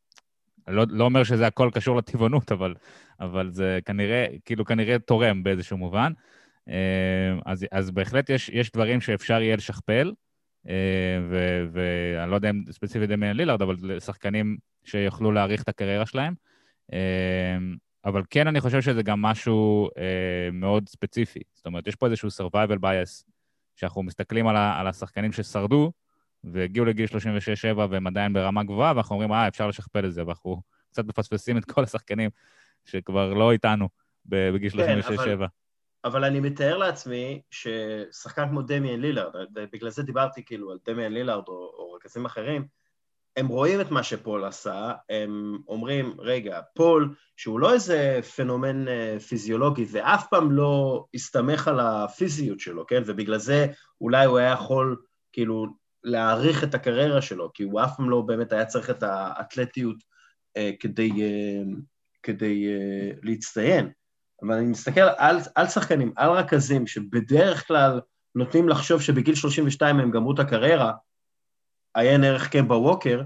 [0.67, 2.75] לא, לא אומר שזה הכל קשור לטבעונות, אבל,
[3.19, 6.11] אבל זה כנראה, כאילו כנראה תורם באיזשהו מובן.
[6.69, 10.13] אה, אז, אז בהחלט יש, יש דברים שאפשר יהיה לשכפל,
[10.69, 11.17] אה,
[11.71, 16.33] ואני לא יודע אם ספציפית דמיין לילארד, אבל שחקנים שיוכלו להאריך את הקריירה שלהם.
[16.93, 17.57] אה,
[18.05, 19.89] אבל כן, אני חושב שזה גם משהו
[20.53, 21.39] מאוד ספציפי.
[21.53, 23.23] זאת אומרת, יש פה איזשהו survival bias,
[23.75, 25.91] שאנחנו מסתכלים על, על השחקנים ששרדו,
[26.43, 30.61] והגיעו לגיל 36-7 והם עדיין ברמה גבוהה, ואנחנו אומרים, אה, אפשר לשכפל את זה, ואנחנו
[30.91, 32.29] קצת מפספסים את כל השחקנים
[32.85, 33.89] שכבר לא איתנו
[34.25, 34.75] בגיל 36-7.
[34.75, 35.45] כן, אבל,
[36.03, 41.47] אבל אני מתאר לעצמי ששחקן כמו דמיאן לילארד, ובגלל זה דיברתי כאילו על דמיאן לילארד
[41.47, 42.67] או, או רכזים אחרים,
[43.37, 49.17] הם רואים את מה שפול עשה, הם אומרים, רגע, פול, שהוא לא איזה פנומן אה,
[49.19, 53.03] פיזיולוגי ואף פעם לא הסתמך על הפיזיות שלו, כן?
[53.05, 53.67] ובגלל זה
[54.01, 54.97] אולי הוא היה יכול
[55.33, 55.65] כאילו
[56.03, 59.97] להעריך את הקריירה שלו, כי הוא אף פעם לא באמת היה צריך את האתלטיות
[60.57, 61.63] אה, כדי, אה,
[62.23, 63.89] כדי אה, להצטיין.
[64.43, 68.01] אבל אני מסתכל על, על שחקנים, על רכזים, שבדרך כלל
[68.35, 70.91] נוטים לחשוב שבגיל 32 הם גמרו את הקריירה,
[71.95, 73.21] עיין ערך קמבה ווקר,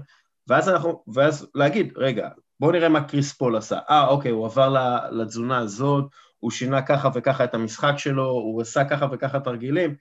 [0.48, 2.28] ואז אנחנו, ואז להגיד, רגע,
[2.60, 3.78] בואו נראה מה קריס פול עשה.
[3.90, 4.74] אה, אוקיי, הוא עבר
[5.10, 6.04] לתזונה הזאת,
[6.38, 9.94] הוא שינה ככה וככה את המשחק שלו, הוא עשה ככה וככה תרגילים,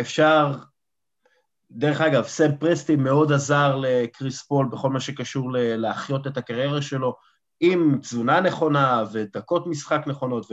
[0.00, 0.52] אפשר
[1.70, 7.16] דרך אגב, סם פרסטי מאוד עזר לקריס פול בכל מה שקשור להחיות את הקריירה שלו,
[7.60, 10.46] עם תזונה נכונה ודקות משחק נכונות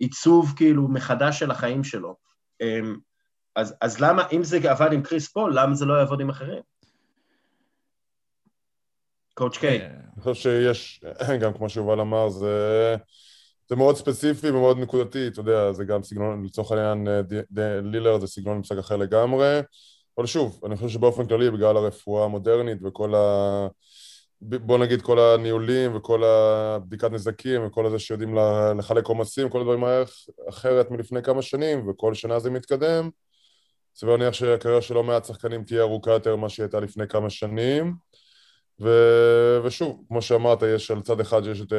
[0.00, 2.16] ועיצוב כאילו מחדש של החיים שלו.
[3.56, 6.62] אז, אז למה, אם זה עבד עם קריס פול, למה זה לא יעבוד עם אחרים?
[9.34, 9.80] קואוצ' קיי.
[9.86, 11.04] אני חושב שיש,
[11.42, 12.96] גם כמו שיובל אמר, זה,
[13.68, 17.08] זה מאוד ספציפי ומאוד נקודתי, אתה יודע, זה גם סגנון, לצורך העניין,
[17.82, 19.60] לילר זה סגנון משחק אחר לגמרי.
[20.18, 23.66] אבל שוב, אני חושב שבאופן כללי, בגלל הרפואה המודרנית וכל ה...
[24.40, 28.36] בוא נגיד כל הניהולים וכל הבדיקת נזקים וכל הזה שיודעים
[28.78, 29.84] לחלק עומסים, כל הדברים
[30.48, 33.10] אחרת מלפני כמה שנים, וכל שנה זה מתקדם.
[33.96, 37.30] סביר להניח שהקריירה של לא מעט שחקנים תהיה ארוכה יותר ממה שהיא הייתה לפני כמה
[37.30, 37.94] שנים.
[38.82, 38.90] ו...
[39.64, 41.72] ושוב, כמו שאמרת, יש על צד אחד יש את,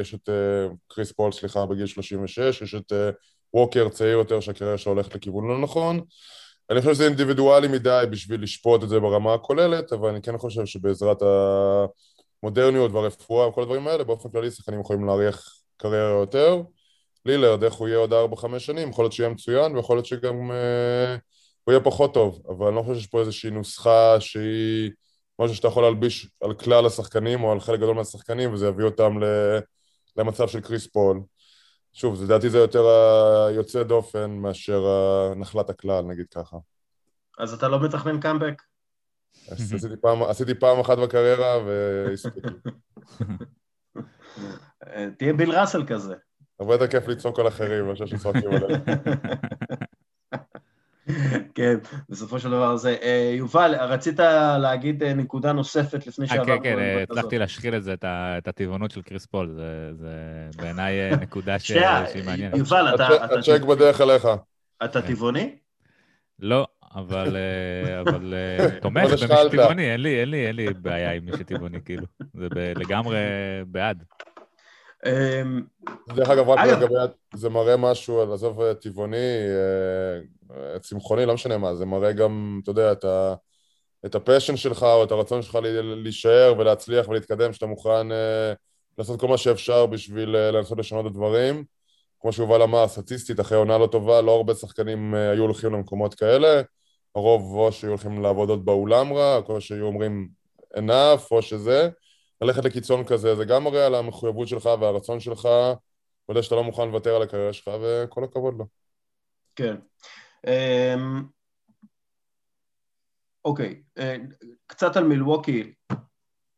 [0.00, 0.28] יש את
[0.88, 2.92] קריס פול, סליחה, בגיל 36, יש את
[3.54, 6.00] ווקר צעיר יותר שהקריירה שלו הולכת לכיוון לא נכון.
[6.70, 10.66] אני חושב שזה אינדיבידואלי מדי בשביל לשפוט את זה ברמה הכוללת, אבל אני כן חושב
[10.66, 11.22] שבעזרת
[12.42, 16.62] המודרניות והרפואה וכל הדברים האלה, באופן כללי שחקנים יכולים להריח קריירה יותר.
[17.26, 21.16] לילרד, איך הוא יהיה עוד 4-5 שנים, יכול להיות שיהיה מצוין, ויכול להיות שגם אה,
[21.66, 24.90] הוא יהיה פחות טוב, אבל אני לא חושב שיש פה איזושהי נוסחה שהיא
[25.38, 29.18] משהו שאתה יכול להלביש על כלל השחקנים או על חלק גדול מהשחקנים, וזה יביא אותם
[30.16, 31.20] למצב של קריס פול.
[31.92, 32.86] שוב, לדעתי זה יותר
[33.48, 34.84] היוצא דופן מאשר
[35.36, 36.56] נחלת הכלל, נגיד ככה.
[37.38, 38.62] אז אתה לא מתכנן קאמבק?
[39.50, 42.44] עשיתי פעם, עשיתי פעם אחת בקריירה והספיק
[45.18, 46.14] תהיה ביל ראסל כזה.
[46.60, 48.82] הרבה יותר כיף לצעוק על אחרים מאשר שצועקים עליהם.
[51.54, 51.76] כן,
[52.08, 52.96] בסופו של דבר זה.
[53.02, 54.20] אה, יובל, רצית
[54.60, 56.46] להגיד אה, נקודה נוספת לפני שעברנו?
[56.46, 59.60] כן, כן, הצלחתי להשחיל את זה, את הטבעונות של קריס פול,
[59.92, 60.10] זה
[60.56, 61.80] בעיניי אה, נקודה שהיא
[62.24, 62.56] מעניינת.
[62.56, 63.06] יובל, אתה...
[63.06, 64.28] הצ'ק בדרך אליך.
[64.84, 65.56] אתה טבעוני?
[66.38, 67.36] לא, אבל
[68.82, 70.00] תומך במי שטבעוני, אין
[70.30, 72.06] לי בעיה עם מי שטבעוני, כאילו.
[72.34, 72.46] זה
[72.76, 73.18] לגמרי
[73.66, 74.04] בעד.
[75.06, 75.62] אמ,
[76.08, 76.94] דרך אגב, רק לגבי,
[77.34, 79.16] זה מראה משהו, על עזוב טבעוני,
[80.50, 83.34] אה, צמחוני, לא משנה מה, זה מראה גם, אתה יודע, את, ה,
[84.06, 88.56] את הפשן שלך או את הרצון שלך להישאר ולהצליח ולהתקדם, שאתה מוכן uh,
[88.98, 91.64] לעשות כל מה שאפשר בשביל uh, לנסות לשנות את הדברים.
[92.20, 96.14] כמו שיובל אמר, סטטיסטית, אחרי עונה לא טובה, לא הרבה שחקנים uh, היו הולכים למקומות
[96.14, 96.62] כאלה.
[97.14, 100.28] הרוב או שהיו הולכים לעבוד עוד באולם רק, או שהיו אומרים
[100.76, 101.88] enough, או שזה.
[102.40, 105.48] ללכת לקיצון כזה, זה גם מראה על המחויבות שלך והרצון שלך,
[106.30, 108.66] וזה שאתה לא מוכן לוותר על הקריירה שלך, וכל הכבוד לו.
[109.56, 109.76] כן.
[110.46, 111.22] אמ,
[113.44, 114.16] אוקיי, אה,
[114.66, 115.72] קצת על מילווקי.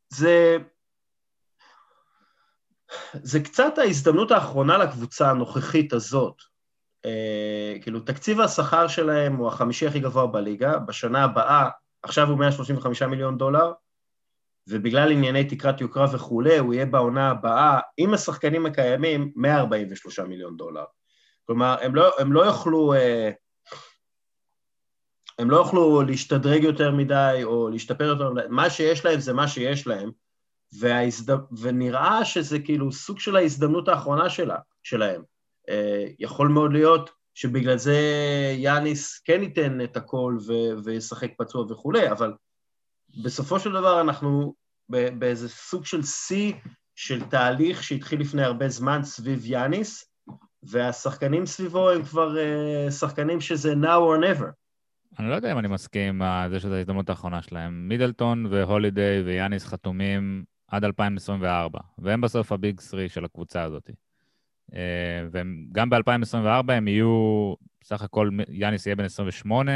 [0.09, 0.57] זה...
[3.23, 6.43] זה קצת ההזדמנות האחרונה לקבוצה הנוכחית הזאת.
[7.07, 11.69] Uh, כאילו, תקציב השכר שלהם הוא החמישי הכי גבוה בליגה, בשנה הבאה,
[12.03, 13.73] עכשיו הוא 135 מיליון דולר,
[14.69, 20.85] ובגלל ענייני תקרת יוקרה וכולי, הוא יהיה בעונה הבאה, עם השחקנים הקיימים, 143 מיליון דולר.
[21.47, 22.95] כלומר, הם לא, הם לא יוכלו...
[22.95, 22.99] Uh,
[25.39, 29.49] הם לא יוכלו להשתדרג יותר מדי או להשתפר יותר מדי, מה שיש להם זה מה
[29.49, 30.11] שיש להם,
[30.79, 31.37] וההזד...
[31.61, 35.23] ונראה שזה כאילו סוג של ההזדמנות האחרונה שלה, שלהם.
[35.69, 37.97] אה, יכול מאוד להיות שבגלל זה
[38.57, 40.53] יאניס כן ייתן את הכל ו...
[40.85, 42.33] וישחק פצוע וכולי, אבל
[43.23, 44.55] בסופו של דבר אנחנו
[44.89, 46.53] באיזה סוג של שיא
[46.95, 50.05] של תהליך שהתחיל לפני הרבה זמן סביב יאניס,
[50.63, 54.47] והשחקנים סביבו הם כבר uh, שחקנים שזה now or never.
[55.19, 57.89] אני לא יודע אם אני מסכים עם זה שזו ההזדמנות האחרונה שלהם.
[57.89, 63.91] מידלטון והולידיי ויאניס חתומים עד 2024, והם בסוף הביג 3 של הקבוצה הזאת.
[64.75, 69.73] אה, וגם ב-2024 הם יהיו, בסך הכל יאניס יהיה בן 28,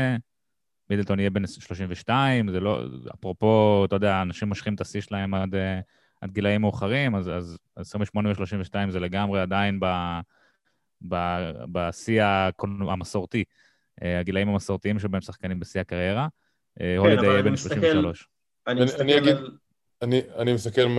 [0.90, 2.82] מידלטון יהיה בן 32, זה לא,
[3.14, 5.80] אפרופו, אתה יודע, אנשים מושכים את השיא שלהם עד, אה,
[6.20, 9.80] עד גילאים מאוחרים, אז, אז 28 ו-32 זה לגמרי עדיין
[11.72, 12.22] בשיא
[12.62, 13.44] המסורתי.
[14.02, 16.28] אה, הגילאים המסורתיים שבהם שחקנים בשיא הקריירה.
[16.80, 18.28] אה, כן, הולידי יהיה בן 33.
[18.66, 19.36] אני, אני, אגיד,
[20.02, 20.98] אני, אני מסתכל מ...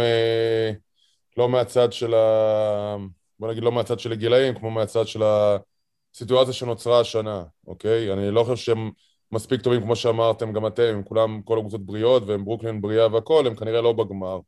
[1.37, 2.95] לא מהצד של ה...
[3.39, 8.13] בוא נגיד לא מהצד של הגילאים, כמו מהצד של הסיטואציה שנוצרה השנה, אוקיי?
[8.13, 8.91] אני לא חושב שהם
[9.33, 13.47] מספיק טובים כמו שאמרתם, גם אתם, הם כולם, כל הקבוצות בריאות, והם ברוקלין בריאה והכול,
[13.47, 14.39] הם כנראה לא בגמר.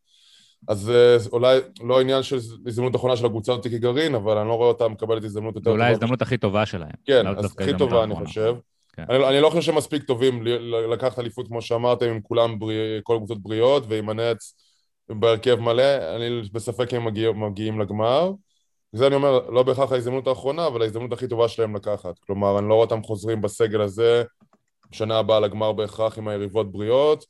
[0.67, 2.35] אז אה, אולי לא עניין של
[2.67, 5.75] הזדמנות אחרונה של הקבוצה הזאת כגרעין, אבל אני לא רואה אותה מקבלת הזדמנות יותר טובה.
[5.75, 6.91] אולי ההזדמנות הכי טובה שלהם.
[7.05, 8.55] כן, אז הכי טובה אני חושב.
[8.93, 9.03] כן.
[9.09, 10.43] אני, אני לא חושב שהם מספיק טובים
[10.91, 14.55] לקחת אליפות, כמו שאמרתם, עם כולם, בריא, כל הקבוצות בריאות, ועם הנץ
[15.09, 18.31] בהרכב מלא, אני בספק אם מגיע, מגיעים לגמר.
[18.91, 22.19] זה אני אומר, לא בהכרח ההזדמנות האחרונה, אבל ההזדמנות הכי טובה שלהם לקחת.
[22.19, 24.23] כלומר, אני לא רואה אותם חוזרים בסגל הזה,
[24.91, 27.25] שנה הבאה לגמר בהכרח עם היריבות בריאות.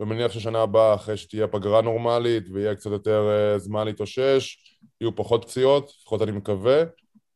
[0.00, 4.56] ומניח ששנה הבאה, אחרי שתהיה פגרה נורמלית ויהיה קצת יותר uh, זמן להתאושש,
[5.00, 6.80] יהיו פחות פציעות, לפחות אני מקווה.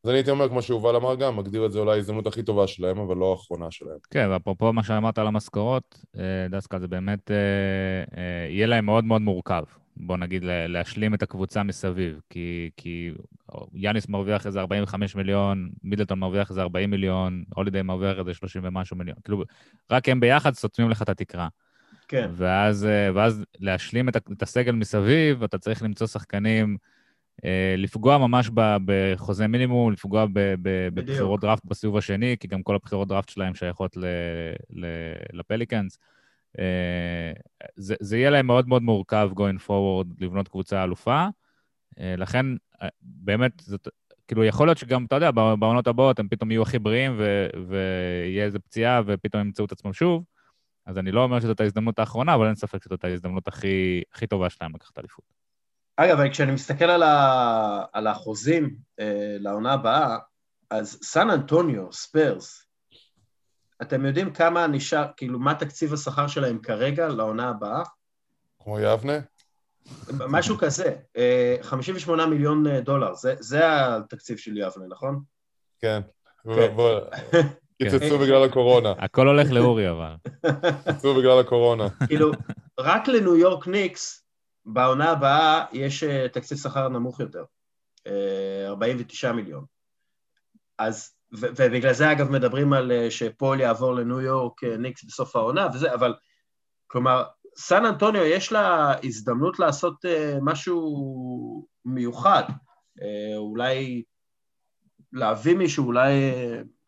[0.03, 2.67] אז אני הייתי אומר, כמו שיובל אמר גם, מגדיר את זה אולי ההזדמנות הכי טובה
[2.67, 3.97] שלהם, אבל לא האחרונה שלהם.
[4.11, 9.21] כן, ואפרופו מה שאמרת על המשכורות, אה, דסקה, זה באמת אה, יהיה להם מאוד מאוד
[9.21, 9.63] מורכב.
[9.99, 13.11] בוא נגיד, להשלים את הקבוצה מסביב, כי, כי
[13.73, 18.97] יאניס מרוויח איזה 45 מיליון, מידלטון מרוויח איזה 40 מיליון, הולידיי מרוויח איזה 30 ומשהו
[18.97, 19.17] מיליון.
[19.23, 19.43] כאילו,
[19.91, 21.47] רק הם ביחד סותמים לך את התקרה.
[22.07, 22.29] כן.
[22.33, 26.77] ואז, אה, ואז להשלים את, את הסגל מסביב, אתה צריך למצוא שחקנים,
[27.45, 28.49] אה, לפגוע ממש
[28.85, 30.25] בחוזה מינימום, לפגוע
[30.93, 34.05] בבחירות דראפט בסיבוב השני, כי גם כל הבחירות דראפט שלהם שייכות ל,
[34.69, 34.85] ל,
[35.33, 35.97] לפליקאנס.
[36.01, 36.18] אה,
[37.75, 41.25] זה, זה יהיה להם מאוד מאוד מורכב going forward לבנות קבוצה אלופה.
[41.97, 42.45] לכן,
[43.01, 43.87] באמת, זאת,
[44.27, 47.21] כאילו, יכול להיות שגם, אתה יודע, בעונות הבאות הם פתאום יהיו הכי בריאים
[47.67, 50.23] ויהיה איזה פציעה ופתאום ימצאו את עצמם שוב.
[50.85, 54.49] אז אני לא אומר שזאת ההזדמנות האחרונה, אבל אין ספק שזאת ההזדמנות הכי, הכי טובה
[54.49, 55.25] שלהם לקחת אליפות.
[55.95, 57.85] אגב, כשאני מסתכל על, ה...
[57.93, 60.17] על החוזים אה, לעונה הבאה,
[60.69, 62.65] אז סן אנטוניו, ספיירס,
[63.81, 67.83] אתם יודעים כמה נשאר, כאילו, מה תקציב השכר שלהם כרגע לעונה הבאה?
[68.63, 69.19] כמו יבנה?
[70.11, 70.95] משהו כזה,
[71.61, 73.61] 58 אה, מיליון אה, דולר, זה, זה
[73.95, 75.21] התקציב של יבנה, נכון?
[75.79, 76.01] כן.
[76.43, 76.73] כן.
[77.77, 78.93] קיצצו בגלל הקורונה.
[78.97, 80.13] הכל הולך לאורי אבל.
[80.85, 81.87] קיצצו בגלל הקורונה.
[82.07, 82.31] כאילו,
[82.79, 84.23] רק לניו יורק ניקס,
[84.65, 87.43] בעונה הבאה יש אה, תקציב שכר נמוך יותר,
[88.67, 89.65] 49 מיליון.
[90.77, 96.13] אז, ובגלל זה אגב מדברים על שפול יעבור לניו יורק ניקס בסוף העונה וזה, אבל
[96.87, 97.23] כלומר,
[97.57, 100.09] סן אנטוניו יש לה הזדמנות לעשות uh,
[100.41, 102.43] משהו מיוחד,
[103.37, 104.03] אולי
[105.13, 106.11] להביא מישהו, אולי...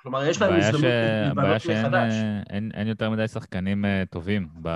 [0.02, 2.14] כלומר, יש להם הזדמנות להיבנות מחדש.
[2.14, 4.48] אין, אין, אין יותר מדי שחקנים uh, טובים.
[4.62, 4.68] ב...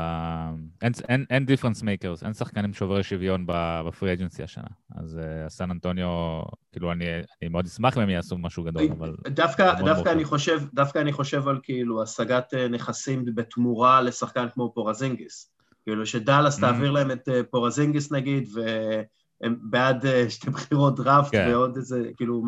[0.82, 4.67] אין, אין, אין difference makers, אין שחקנים שוברי שוויון ב free agency השנה.
[4.95, 7.05] אז uh, סן אנטוניו, כאילו, אני,
[7.41, 9.15] אני מאוד אשמח אם הם יעשו משהו גדול, אבל...
[9.28, 15.55] דווקא, דווקא, אני חושב, דווקא אני חושב על כאילו השגת נכסים בתמורה לשחקן כמו פורזינגיס.
[15.86, 16.61] כאילו שדאלאס mm.
[16.61, 21.47] תעביר להם את אה, פורזינגיס נגיד, והם בעד אה, שתי בחירות דראפט כן.
[21.51, 22.43] ועוד איזה, כאילו...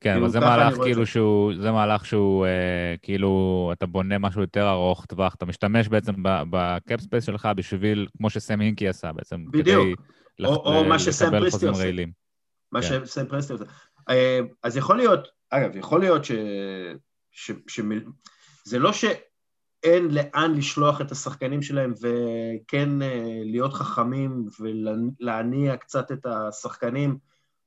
[0.00, 4.40] כן, כאילו, אבל זה מהלך כאילו שהוא, זה מהלך שהוא, אה, כאילו, אתה בונה משהו
[4.40, 9.12] יותר ארוך טווח, אתה משתמש בעצם ב cap space שלך בשביל, כמו שסם הינקי עשה
[9.12, 9.64] בעצם, בדיוק.
[9.64, 11.82] כדי או, לח, או מה שסם פריסטי עושה.
[11.82, 12.12] רעילים.
[12.72, 13.06] מה כן.
[13.06, 13.64] שסם פריסטי עושה.
[14.08, 16.32] אה, אז יכול להיות, אגב, יכול להיות ש...
[17.30, 17.80] ש, ש,
[18.64, 19.04] זה לא ש...
[19.82, 27.18] אין לאן לשלוח את השחקנים שלהם וכן אה, להיות חכמים ולהניע קצת את השחקנים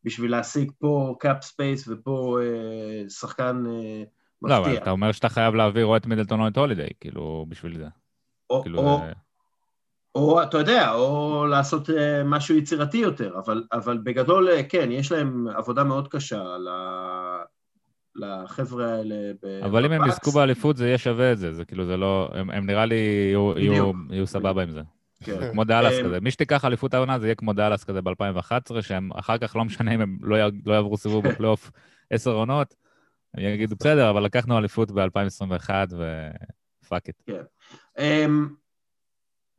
[0.04, 4.04] בשביל להשיג פה cap space ופה אה, שחקן אה,
[4.42, 4.58] מפתיע.
[4.60, 7.78] לא, אבל אתה אומר שאתה חייב להעביר או את מידלטון או את הולידיי, כאילו, בשביל
[7.78, 7.88] זה.
[8.50, 9.14] או, כאילו או, זה...
[10.16, 11.90] או, אתה יודע, או לעשות
[12.26, 17.44] משהו יצירתי יותר, אבל, אבל בגדול, כן, יש להם עבודה מאוד קשה על, ה,
[18.16, 19.66] לחבר'ה האלה בבקס.
[19.66, 22.30] אבל אם הם יזכו באליפות זה יהיה שווה את זה, זה כאילו, זה לא...
[22.34, 24.82] הם, הם נראה לי יהיו, יהיו, יהיו סבבה עם זה.
[25.24, 25.52] כן.
[25.52, 26.20] כמו דאלאס אמ, כזה.
[26.20, 29.96] מי שתיקח אליפות העונה זה יהיה כמו דאלאס כזה ב-2011, שהם אחר כך לא משנה
[29.96, 31.72] אם הם לא, לא יעברו סיבוב בפלייאוף
[32.12, 32.76] עשר עונות,
[33.34, 35.70] הם יגידו בסדר, אבל לקחנו אליפות ב-2021
[36.86, 37.22] ו fuck it.
[37.26, 37.42] כן.
[38.00, 38.50] אמ,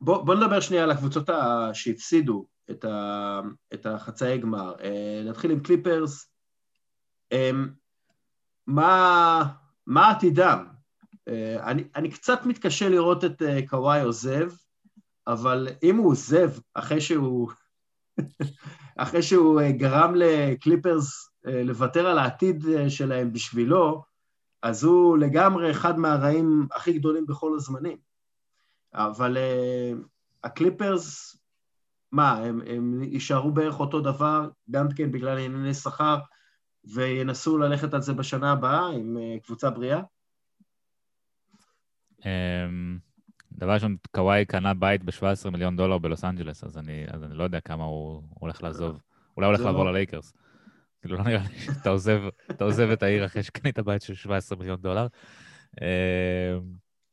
[0.01, 1.29] בוא, בוא נדבר שנייה על הקבוצות
[1.73, 3.39] שהפסידו את, ה,
[3.73, 4.73] את החצאי גמר.
[4.83, 6.31] אה, נתחיל עם קליפרס.
[7.31, 7.69] אמ,
[8.67, 9.43] מה,
[9.87, 10.65] מה עתידם?
[11.27, 14.51] אה, אני, אני קצת מתקשה לראות את אה, קוואי עוזב,
[15.27, 17.51] אבל אם הוא עוזב אחרי שהוא,
[18.97, 24.03] אחרי שהוא אה, גרם לקליפרס לוותר על העתיד שלהם בשבילו,
[24.61, 27.97] אז הוא לגמרי אחד מהרעים הכי גדולים בכל הזמנים.
[28.93, 29.37] אבל
[30.43, 31.37] הקליפרס,
[32.11, 36.17] מה, הם, הם יישארו בערך אותו דבר, גם כן בגלל ענייני שכר,
[36.83, 40.01] וינסו ללכת על זה בשנה הבאה עם אה, קבוצה בריאה?
[42.25, 42.99] אמ,
[43.61, 47.43] דבר ראשון, קוואי קנה בית ב-17 מיליון דולר בלוס אנג'לס, אז אני, אז אני לא
[47.43, 49.01] יודע כמה הוא הולך לעזוב.
[49.37, 50.33] אולי הוא הולך לעבור לא- ללייקרס.
[51.01, 52.21] כאילו, לא נראה לי שאתה עוזב,
[52.61, 55.07] עוזב את העיר אחרי שקנית בית של 17 מיליון דולר.
[55.81, 55.85] אמ,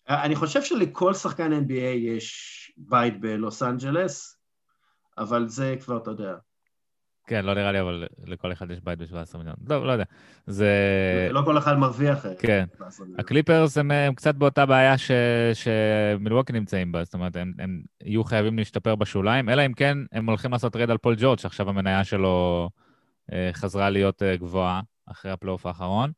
[0.09, 4.39] אני חושב שלכל שחקן NBA יש בית בלוס אנג'לס,
[5.19, 6.35] אבל זה כבר, אתה יודע,
[7.29, 9.57] כן, לא נראה לי, אבל לכל אחד יש בית ב-17 מיליון.
[9.69, 10.05] לא, לא יודע.
[10.47, 10.69] זה...
[11.31, 12.27] לא כל אחד מרוויח.
[12.27, 12.65] אה, כן.
[13.19, 15.11] הקליפרס הם, הם קצת באותה בעיה ש...
[15.55, 20.29] שמילווקי נמצאים בה, זאת אומרת, הם, הם יהיו חייבים להשתפר בשוליים, אלא אם כן הם
[20.29, 22.69] הולכים לעשות טרייד על פול ג'ורג', שעכשיו המניה שלו
[23.33, 26.11] אה, חזרה להיות אה, גבוהה אחרי הפלייאוף האחרון.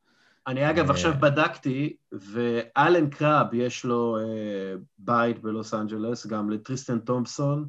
[0.46, 4.16] אני אגב עכשיו בדקתי, ואלן קראב יש לו
[4.98, 7.68] בית בלוס אנג'לס, גם לטריסטן תומפסון.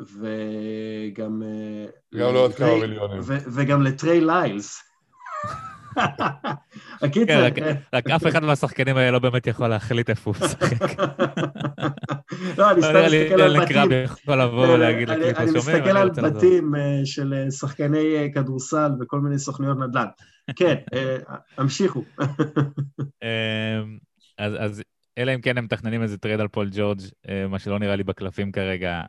[0.00, 1.42] וגם...
[1.42, 3.20] אה, גם לעוד כמה מיליונים.
[3.54, 4.82] וגם לטריי ליילס.
[7.02, 7.50] הקיצר...
[7.50, 11.00] כן, רק אף אחד מהשחקנים האלה לא באמת יכול להחליט איפה הוא משחק.
[12.58, 13.92] לא, אני סתם מסתכל על בתים.
[14.04, 15.50] יכול לבוא ולהגיד לקליפר שומר.
[15.50, 20.06] אני מסתכל על בתים אה, של אה, שחקני כדורסל וכל מיני סוכניות נדל"ן.
[20.56, 20.74] כן,
[21.58, 22.04] המשיכו.
[24.38, 24.82] אז
[25.18, 27.00] אלא אם כן הם מתכננים איזה טרייד על פול ג'ורג',
[27.48, 29.02] מה שלא נראה לי בקלפים כרגע,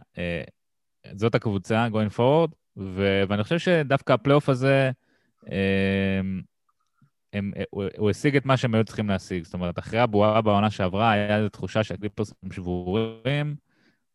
[1.15, 4.91] זאת הקבוצה, going forward, ו- ואני חושב שדווקא הפלייאוף הזה,
[5.43, 6.41] הם,
[7.33, 9.43] הם, הוא, הוא השיג את מה שהם היו צריכים להשיג.
[9.43, 13.55] זאת אומרת, אחרי הבועה בעונה שעברה, היה איזו תחושה שהקליפרס הם שבורים,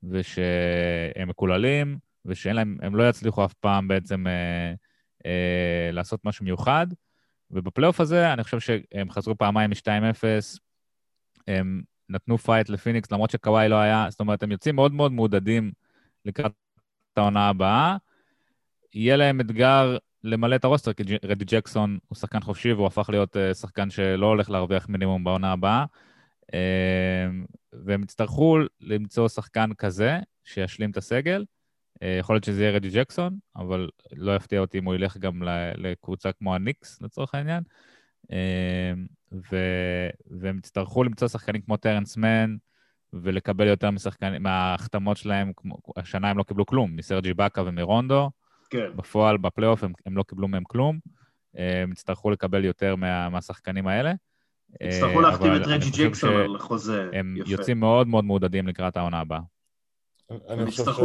[0.02, 4.72] ושהם מקוללים, ושאין להם, הם לא יצליחו אף פעם בעצם אה,
[5.26, 6.86] אה, לעשות משהו מיוחד.
[7.50, 10.24] ובפלייאוף הזה, אני חושב שהם חזרו פעמיים מ-2-0,
[11.48, 15.72] הם נתנו פייט לפיניקס, למרות שקוואי לא היה, זאת אומרת, הם יוצאים מאוד מאוד מעודדים
[16.24, 16.52] לקראת
[17.18, 17.96] העונה הבאה.
[18.94, 23.36] יהיה להם אתגר למלא את הרוסטר, כי רג'י ג'קסון הוא שחקן חופשי והוא הפך להיות
[23.36, 25.84] אה, שחקן שלא הולך להרוויח מינימום בעונה הבאה.
[26.42, 26.54] אה,
[27.72, 31.44] והם יצטרכו למצוא שחקן כזה שישלים את הסגל.
[31.94, 35.42] Uh, יכול להיות שזה יהיה רדי ג'קסון, אבל לא יפתיע אותי אם הוא ילך גם
[35.76, 37.62] לקבוצה כמו הניקס, לצורך העניין.
[39.32, 39.56] ו...
[40.40, 42.56] והם יצטרכו למצוא שחקנים כמו טרנס מן,
[43.12, 48.30] ולקבל יותר משחקנים, מההחתמות שלהם, כמו, השנה הם לא קיבלו כלום, מסרג'י באקה ומרונדו.
[48.70, 48.96] כן.
[48.96, 50.98] בפועל, בפלייאוף, הם, הם לא קיבלו מהם כלום.
[51.58, 54.12] אה, הם יצטרכו לקבל יותר מה, מהשחקנים האלה.
[54.80, 57.16] יצטרכו אה, להחתים את רג'י ג'קסון על חוזה יפה.
[57.18, 59.40] הם יוצאים מאוד מאוד מעודדים לקראת העונה הבאה.
[60.48, 60.98] אני חושב ש...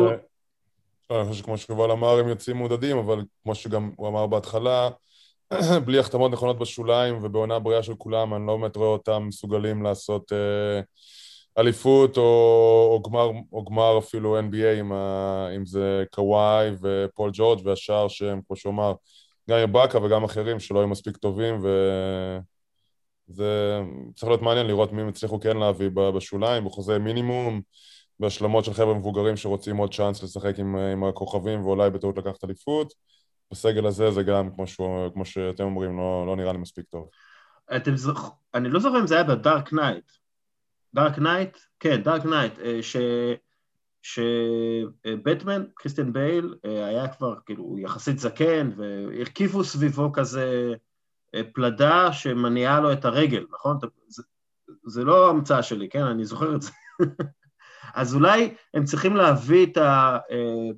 [1.09, 4.89] לא, אני חושב שכמו שיובל אמר, הם יוצאים מעודדים, אבל כמו שגם הוא אמר בהתחלה,
[5.85, 10.33] בלי החתמות נכונות בשוליים ובעונה בריאה של כולם, אני לא באמת רואה אותם מסוגלים לעשות
[10.33, 10.81] אה,
[11.57, 12.23] אליפות או,
[12.91, 18.41] או, גמר, או גמר אפילו NBA, עם ה, אם זה קוואי ופול ג'ורג' והשאר שהם,
[18.47, 18.93] כמו שהוא אמר,
[19.49, 21.59] גם יבאקה וגם אחרים שלא היו מספיק טובים,
[23.29, 23.79] וזה
[24.15, 27.61] צריך להיות מעניין לראות מי הם הצליחו כן להביא בשוליים, בחוזה מינימום,
[28.19, 32.93] בהשלמות של חבר'ה מבוגרים שרוצים עוד צ'אנס לשחק עם, עם הכוכבים ואולי בטעות לקחת אליפות.
[33.51, 37.09] בסגל הזה זה גם, כמו, שהוא, כמו שאתם אומרים, לא, לא נראה לי מספיק טוב.
[37.75, 38.31] אתם זוכ...
[38.53, 40.11] אני לא זוכר אם זה היה ב-Dark Knight.
[40.95, 41.57] Dark Knight?
[41.79, 42.97] כן, Dark Knight, ש...
[44.07, 50.73] שבטמן, קריסטיאן בייל, אה, היה כבר כאילו יחסית זקן, והרכיבו סביבו כזה
[51.35, 53.77] אה, פלדה שמניעה לו את הרגל, נכון?
[54.07, 54.23] זה,
[54.85, 56.03] זה לא המצאה שלי, כן?
[56.03, 56.71] אני זוכר את זה.
[57.95, 60.69] אז אולי הם צריכים להביא את, ה, אה,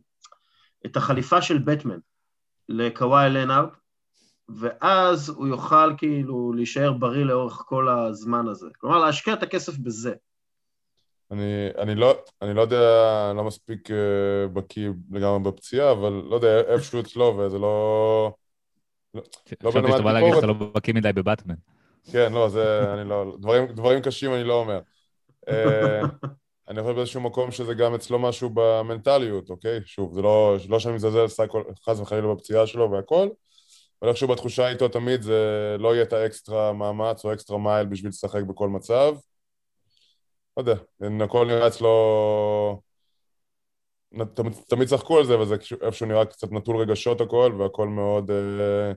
[0.85, 1.99] את החליפה של בטמן
[2.69, 3.69] לקוואי לנארד,
[4.55, 8.67] ואז הוא יוכל כאילו להישאר בריא לאורך כל הזמן הזה.
[8.77, 10.13] כלומר, להשקיע את הכסף בזה.
[11.31, 12.77] אני, אני, לא, אני לא יודע,
[13.29, 13.93] אני לא מספיק uh,
[14.53, 18.33] בקיא לגמרי בפציעה, אבל לא יודע, איפשהו אצלו, וזה לא...
[19.13, 19.21] לא,
[19.63, 21.55] לא חשבתי שאתה בא להגיד שאתה לא בקיא מדי בבטמן.
[22.11, 23.35] כן, לא, זה, אני לא...
[23.39, 24.79] דברים, דברים קשים אני לא אומר.
[25.49, 25.51] Uh,
[26.67, 29.79] אני חושב באיזשהו מקום שזה גם אצלו משהו במנטליות, אוקיי?
[29.85, 31.43] שוב, זה לא, לא שאני מזלזל
[31.85, 33.27] חס וחלילה בפציעה שלו והכל,
[34.01, 38.09] אבל איכשהו בתחושה איתו תמיד זה לא יהיה את האקסטרה מאמץ או אקסטרה מייל בשביל
[38.09, 39.15] לשחק בכל מצב.
[40.57, 40.75] לא יודע,
[41.23, 42.81] הכל נראה אצלו...
[44.67, 48.91] תמיד, צחקו על זה, וזה איפשהו נראה קצת נטול רגשות הכל, והכל מאוד אה,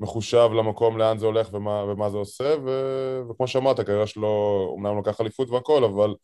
[0.00, 2.70] מחושב למקום לאן זה הולך ומה, ומה זה עושה, ו,
[3.30, 6.14] וכמו שאמרת, הקריירה שלו אומנם לוקח אליפות והכל, אבל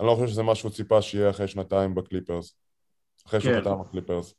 [0.00, 2.56] אני לא חושב שזה מה שהוא ציפה שיהיה אחרי שנתיים בקליפרס.
[3.26, 3.54] אחרי כן.
[3.54, 4.34] שנתיים בקליפרס.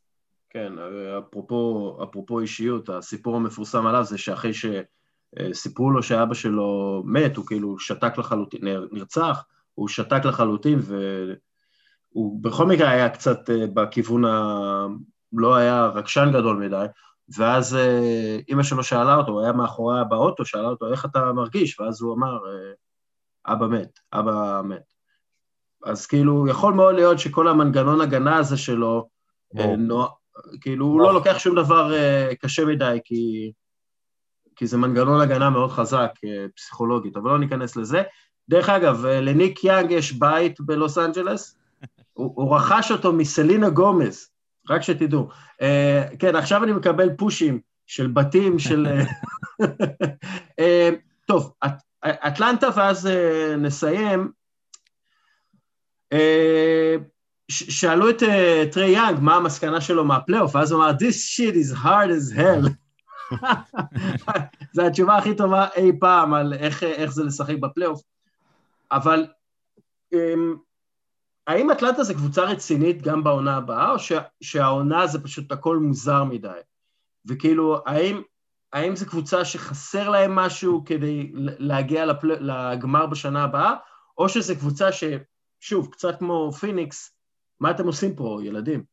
[0.49, 0.73] כן,
[1.19, 7.79] אפרופו, אפרופו אישיות, הסיפור המפורסם עליו זה שאחרי שסיפרו לו שאבא שלו מת, הוא כאילו
[7.79, 14.87] שתק לחלוטין, נרצח, הוא שתק לחלוטין, והוא בכל מקרה היה קצת אה, בכיוון ה...
[15.33, 16.85] לא היה רגשן גדול מדי,
[17.37, 21.79] ואז אה, אימא שלו שאלה אותו, הוא היה מאחוריה באוטו, שאלה אותו, איך אתה מרגיש?
[21.79, 22.73] ואז הוא אמר, אה,
[23.53, 24.93] אבא מת, אבא מת.
[25.83, 29.09] אז כאילו, יכול מאוד להיות שכל המנגנון הגנה הזה שלו,
[30.61, 31.91] כאילו, הוא לא לוקח שום דבר
[32.41, 33.51] קשה מדי, כי,
[34.55, 36.11] כי זה מנגנון הגנה מאוד חזק,
[36.55, 38.01] פסיכולוגית, אבל לא ניכנס לזה.
[38.49, 41.57] דרך אגב, לניק יאנג יש בית בלוס אנג'לס,
[42.17, 44.29] הוא, הוא רכש אותו מסלינה גומז,
[44.69, 45.29] רק שתדעו.
[45.61, 48.87] אה, כן, עכשיו אני מקבל פושים של בתים של...
[49.61, 49.65] אה,
[51.27, 54.31] טוב, אט, אטלנטה ואז אה, נסיים.
[56.13, 56.17] אה,
[57.51, 58.25] שאלו את אה,
[58.71, 62.69] טרי יאנג מה המסקנה שלו מהפלייאוף, ואז הוא אמר, This shit is hard as hell.
[64.73, 68.01] זו התשובה הכי טובה אי פעם על איך, איך זה לשחק בפלייאוף.
[68.91, 69.27] אבל
[70.13, 70.55] אמ,
[71.47, 73.95] האם אטלנטה זה קבוצה רצינית גם בעונה הבאה, או
[74.41, 76.59] שהעונה זה פשוט הכל מוזר מדי?
[77.25, 78.21] וכאילו, האם,
[78.73, 82.31] האם זו קבוצה שחסר להם משהו כדי להגיע לפל...
[82.39, 83.73] לגמר בשנה הבאה,
[84.17, 87.16] או שזו קבוצה ששוב, קצת כמו פיניקס,
[87.59, 88.83] מה אתם עושים פה, ילדים?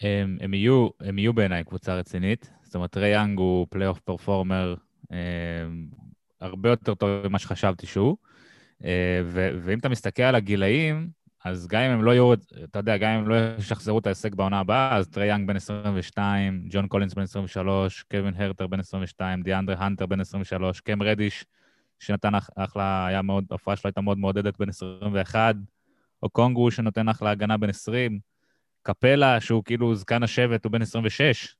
[0.00, 2.50] הם, הם יהיו, הם יהיו בעיניי קבוצה רצינית.
[2.62, 4.74] זאת אומרת, טריי יאנג הוא פלייאוף performer
[6.40, 8.16] הרבה יותר טוב ממה שחשבתי שהוא.
[8.84, 11.10] אה, ו- ואם אתה מסתכל על הגילאים,
[11.44, 12.32] אז גם אם הם לא יהיו,
[12.64, 15.56] אתה יודע, גם אם הם לא ישחזרו את ההישג בעונה הבאה, אז טרי יאנג בן
[15.56, 21.44] 22, ג'ון קולינס בן 23, קווין הרטר בן 22, דיאנדרה הנטר בן 23, קם רדיש,
[21.98, 25.56] שנתן אחלה, היה מאוד, ההופעה שלו הייתה מאוד מעודדת בן 21,
[26.22, 28.18] או קונגו שנותן אחלה הגנה בן 20.
[28.82, 31.56] קפלה, שהוא כאילו זקן השבט, הוא בן 26,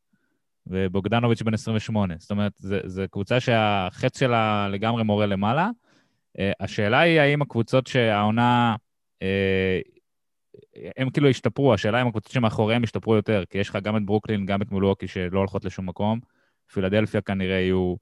[0.67, 2.15] ובוגדנוביץ' בן 28.
[2.19, 2.53] זאת אומרת,
[2.87, 5.71] זו קבוצה שהחץ שלה לגמרי מורה למעלה.
[6.39, 8.77] אה, השאלה היא האם הקבוצות שהעונה,
[9.23, 9.81] אה,
[10.97, 14.47] הם כאילו השתפרו, השאלה אם הקבוצות שמאחוריהם השתפרו יותר, כי יש לך גם את ברוקלין,
[14.47, 16.21] גם את מילואוקי שלא הולכות לשום מקום.
[16.73, 17.95] פילדלפיה כנראה יהיו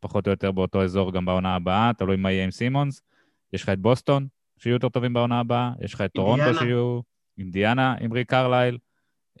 [0.00, 3.02] פחות או יותר באותו אזור גם בעונה הבאה, תלוי מה יהיה עם סימונס.
[3.52, 4.26] יש לך את בוסטון,
[4.64, 7.00] שיהיו יותר טובים בעונה הבאה, יש לך את טורונטו שיהיו,
[7.38, 8.78] אינדיאנה עם ריק קרלייל,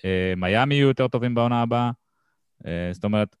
[0.04, 1.90] אה, מיאמי יהיו יותר טובים בעונה הבאה.
[2.66, 3.36] אה, זאת אומרת,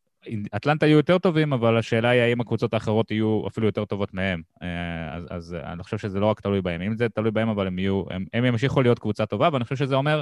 [0.56, 4.42] אטלנטה יהיו יותר טובים, אבל השאלה היא האם הקבוצות האחרות יהיו אפילו יותר טובות מהם.
[4.62, 6.82] אה, אז, אז אני חושב שזה לא רק תלוי בהם.
[6.82, 9.76] אם זה תלוי בהם, אבל הם יהיו, הם, הם ימשיכו להיות קבוצה טובה, ואני חושב
[9.76, 10.20] שזה אומר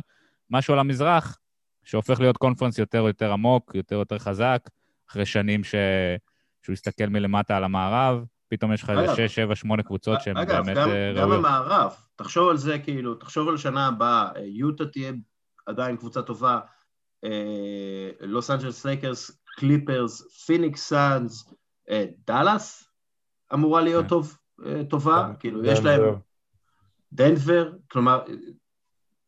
[0.50, 1.38] משהו על המזרח,
[1.84, 4.68] שהופך להיות conference יותר יותר עמוק, יותר יותר חזק,
[5.10, 5.74] אחרי שנים ש...
[6.62, 10.76] שהוא יסתכל מלמטה על המערב, פתאום יש לך איזה 6, 7, 8 קבוצות שהן באמת
[10.76, 10.78] ראויות.
[10.78, 15.12] אגב, גם, גם המערב, תחשוב על זה כאילו, תחשוב על שנה הבאה, יוטה תהיה
[15.66, 16.60] עדיין קבוצה טובה,
[18.20, 21.54] לוס אנג'לס לייקרס, קליפרס, פיניקס סאנס,
[22.26, 22.88] דאלאס
[23.54, 24.08] אמורה להיות כן.
[24.08, 26.00] טוב, אה, טובה, כן, כאילו יש להם...
[27.12, 28.24] דנבר, כלומר,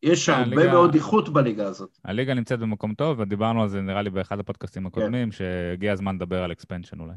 [0.03, 1.97] יש כן, הרבה מאוד איכות בליגה הזאת.
[2.05, 6.43] הליגה נמצאת במקום טוב, ודיברנו על זה נראה לי באחד הפודקאסטים הקודמים, שהגיע הזמן לדבר
[6.43, 7.13] על expansion אולי.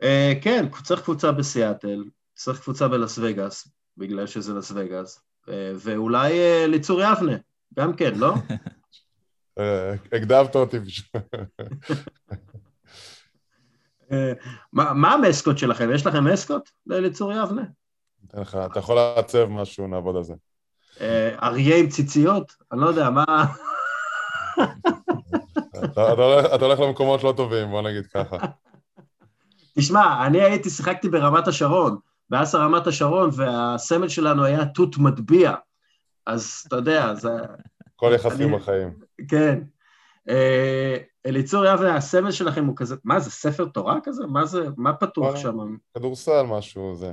[0.00, 0.04] Uh,
[0.42, 6.66] כן, צריך קבוצה בסיאטל, צריך קבוצה בלאס וגאס, בגלל שזה לאס וגאס, uh, ואולי uh,
[6.68, 7.36] ליצור יבנה,
[7.74, 8.34] גם כן, לא?
[10.12, 11.22] הקדמת אותי בשביל...
[14.72, 15.88] מה המסקוט שלכם?
[15.94, 17.62] יש לכם מסקוט לליצור יבנה?
[18.66, 20.34] אתה יכול לעצב משהו, נעבוד על זה.
[21.42, 22.52] אריה עם ציציות?
[22.72, 23.24] אני לא יודע, מה...
[26.54, 28.36] אתה הולך למקומות לא טובים, בוא נגיד ככה.
[29.78, 31.96] תשמע, אני הייתי, שיחקתי ברמת השרון,
[32.30, 35.54] באסה רמת השרון, והסמל שלנו היה תות מטביע.
[36.26, 37.30] אז אתה יודע, זה...
[37.96, 38.94] כל יחסים בחיים.
[39.28, 39.60] כן.
[40.28, 40.96] אה,
[41.26, 44.26] אליצור יבנה, הסמל שלכם הוא כזה, מה זה, ספר תורה כזה?
[44.26, 45.76] מה זה, מה פתוח שם?
[45.94, 47.12] כדורסל משהו, זה.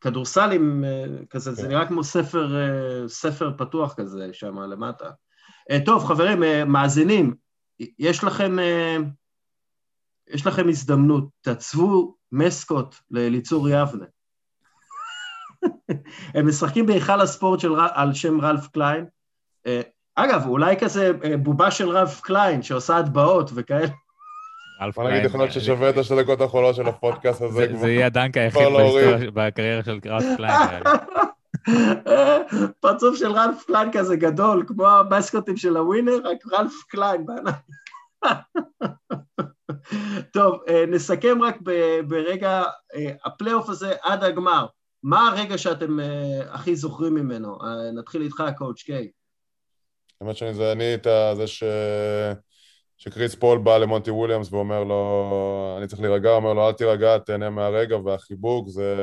[0.00, 1.68] כדורסל עם אה, כזה, זה כן.
[1.68, 5.10] נראה כמו ספר, אה, ספר פתוח כזה שם למטה.
[5.84, 7.34] טוב, חברים, מאזינים,
[7.98, 8.56] יש לכם...
[10.32, 14.04] יש לכם הזדמנות, תעצבו מסקוט לאליצור יבנה.
[16.34, 19.06] הם משחקים בהיכל הספורט של, על שם רלף קליין.
[19.66, 19.80] אה,
[20.14, 23.86] אגב, אולי כזה אה, בובה של רלף קליין שעושה הטבעות וכאלה.
[24.94, 27.66] בוא נגיד, יכול להיות ששווה את השתי דקות האחרונות של הפודקאסט הזה.
[27.74, 28.62] זה יהיה הדנק היחיד
[29.34, 30.82] בקריירה של רלף קליין.
[32.80, 37.54] פרצוף של רלף קליין כזה גדול, כמו המסקוטים של הווינר, רק רלף קליין בענק.
[40.34, 41.56] טוב, אה, נסכם רק
[42.08, 42.62] ברגע,
[42.94, 44.66] אה, הפלייאוף הזה עד הגמר.
[45.02, 47.58] מה הרגע שאתם אה, הכי זוכרים ממנו?
[47.94, 49.10] נתחיל איתך, קואוצ' קיי.
[50.20, 51.06] האמת שאני זה אני את
[51.36, 51.64] זה ש...
[52.98, 57.50] שקריס פול בא למונטי וויליאמס ואומר לו, אני צריך להירגע, אומר לו, אל תירגע, תהנה
[57.50, 58.94] מהרגע, והחיבוק זה...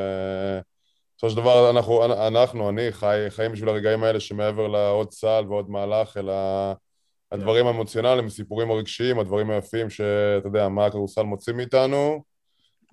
[1.18, 5.70] בסופו של דבר, אנחנו, אנחנו, אני, חי, חיים בשביל הרגעים האלה שמעבר לעוד סל ועוד
[5.70, 6.34] מהלך, אלא
[7.32, 12.24] הדברים האמוציונליים, הסיפורים הרגשיים, הדברים היפים שאתה יודע, מה הכדורסל מוציא מאיתנו,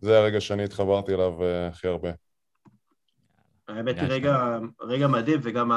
[0.01, 2.11] זה הרגע שאני התחברתי אליו uh, הכי הרבה.
[3.69, 5.71] האמת היא רגע, רגע מדהים, וגם.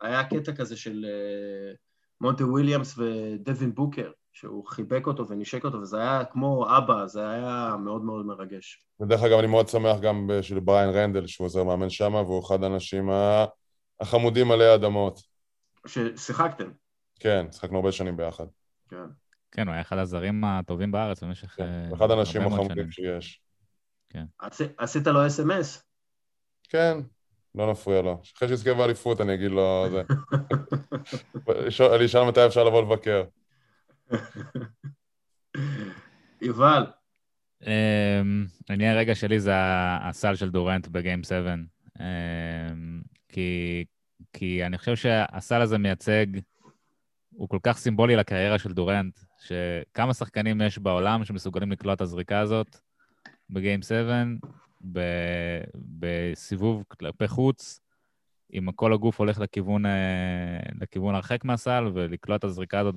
[0.00, 1.76] היה קטע כזה של uh,
[2.20, 7.76] מונטי וויליאמס ודווין בוקר, שהוא חיבק אותו ונשק אותו, וזה היה כמו אבא, זה היה
[7.84, 8.86] מאוד מאוד מרגש.
[9.02, 12.64] ודרך אגב, אני מאוד שמח גם של בריין רנדל, שהוא עוזר מאמן שם, והוא אחד
[12.64, 13.10] האנשים
[14.00, 15.20] החמודים עלי אדמות.
[15.86, 16.70] ששיחקתם.
[17.22, 18.44] כן, שחקנו הרבה שנים ביחד.
[18.88, 18.96] כן.
[19.52, 21.54] כן, הוא היה אחד הזרים הטובים בארץ במשך...
[21.56, 23.42] כן, אה, אחד האנשים החמודים שיש.
[24.08, 24.24] כן.
[24.78, 25.82] עשית לו אס.אם.אס?
[26.68, 26.98] כן,
[27.54, 28.22] לא נפריע לו.
[28.36, 29.86] אחרי שיזכה באליפות אני אגיד לו...
[31.96, 33.24] אני אשאל מתי אפשר לבוא לבקר.
[36.42, 36.86] יובל.
[37.62, 39.52] אמ, אני הרגע שלי זה
[40.08, 41.54] הסל של דורנט בגיים 7.
[42.00, 43.02] אמ,
[44.32, 46.26] כי אני חושב שהסל הזה מייצג
[47.34, 52.38] הוא כל כך סימבולי לקריירה של דורנט, שכמה שחקנים יש בעולם שמסוגלים לקלוע את הזריקה
[52.38, 52.76] הזאת
[53.50, 54.24] בגיים 7,
[54.92, 55.00] ב...
[55.74, 57.80] בסיבוב כלפי חוץ,
[58.52, 62.94] אם כל הגוף הולך לכיוון, אה, לכיוון הרחק מהסל, ולקלוע את הזריקה הזאת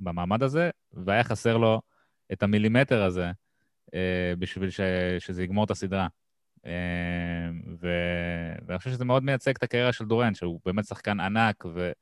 [0.00, 1.80] במעמד הזה, והיה חסר לו
[2.32, 3.30] את המילימטר הזה
[3.94, 4.80] אה, בשביל ש...
[5.18, 6.08] שזה יגמור את הסדרה.
[6.66, 7.88] אה, ו...
[8.66, 11.92] ואני חושב שזה מאוד מייצג את הקריירה של דורנט, שהוא באמת שחקן ענק, ו...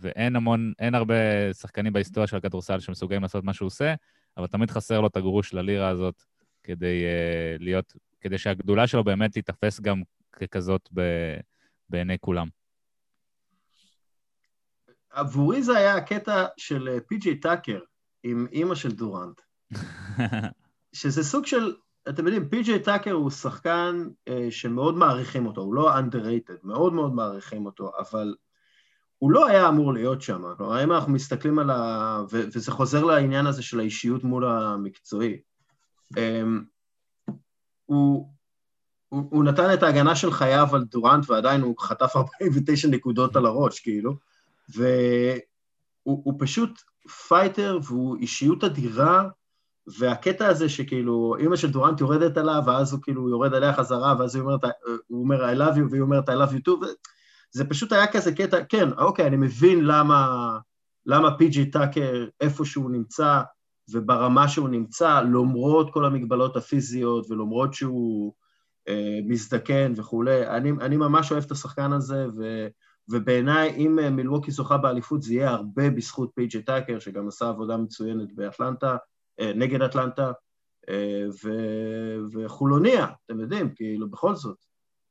[0.00, 1.14] ואין המון, אין הרבה
[1.52, 3.94] שחקנים בהיסטוריה של הכדורסל שמסוגלים לעשות מה שהוא עושה,
[4.36, 6.22] אבל תמיד חסר לו את הגרוש ללירה הזאת
[6.62, 11.00] כדי uh, להיות, כדי שהגדולה שלו באמת תיתפס גם ככזאת ב,
[11.90, 12.48] בעיני כולם.
[15.10, 17.80] עבורי זה היה הקטע של פי.ג'יי טאקר
[18.22, 19.40] עם אימא של דורנט.
[20.92, 21.74] שזה סוג של,
[22.08, 27.14] אתם יודעים, פי.ג'יי טאקר הוא שחקן אה, שמאוד מעריכים אותו, הוא לא underrated, מאוד מאוד
[27.14, 28.34] מעריכים אותו, אבל
[29.18, 30.42] הוא לא היה אמור להיות שם.
[30.56, 32.22] כלומר, אם אנחנו מסתכלים על ה...
[32.30, 35.40] ו- וזה חוזר לעניין הזה של האישיות מול המקצועי.
[36.16, 36.42] אה,
[37.86, 38.28] הוא,
[39.08, 43.46] הוא, הוא נתן את ההגנה של חייו על דורנט ועדיין הוא חטף 49 נקודות על
[43.46, 44.16] הראש, כאילו,
[44.68, 46.80] והוא פשוט
[47.28, 49.28] פייטר והוא אישיות אדירה,
[49.98, 54.36] והקטע הזה שכאילו אימא של דורנט יורדת עליו, ואז הוא כאילו יורד עליה חזרה, ואז
[54.36, 54.56] הוא אומר,
[55.06, 56.86] הוא אומר I love you, והיא אומרת I love you too,
[57.56, 60.58] זה פשוט היה כזה קטע, כן, אוקיי, אני מבין למה,
[61.06, 63.42] למה פי.ג'י טאקר, איפה שהוא נמצא,
[63.92, 68.32] וברמה שהוא נמצא, למרות כל המגבלות הפיזיות, ולמרות שהוא
[68.88, 72.66] אה, מזדקן וכולי, אני, אני ממש אוהב את השחקן הזה, ו,
[73.08, 77.76] ובעיניי, אם אה, מילווקי זוכה באליפות, זה יהיה הרבה בזכות פי.ג'י טאקר, שגם עשה עבודה
[77.76, 78.96] מצוינת באטלנטה,
[79.40, 80.32] אה, נגד אטלנטה,
[80.88, 81.50] אה, ו,
[82.32, 84.56] וחולוניה, אתם יודעים, כאילו, בכל זאת,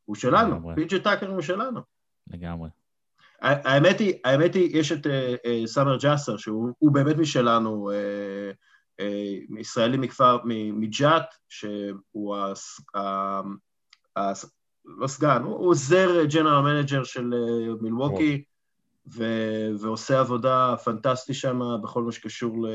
[0.06, 1.95] הוא שלנו, פי.ג'י טאקר הוא שלנו.
[2.28, 2.70] לגמרי.
[3.42, 5.10] האמת היא, האמת היא, יש את uh,
[5.68, 9.04] סאמר ג'אסר, שהוא באמת משלנו, uh,
[9.60, 10.38] ישראלי מכפר,
[10.74, 14.48] מג'אט, שהוא הס, uh,
[14.86, 17.34] לא סגן, הוא עוזר ג'נרל מנג'ר של
[17.82, 18.44] מילווקי,
[19.16, 22.70] ו- ועושה עבודה פנטסטית שם בכל מה שקשור ל...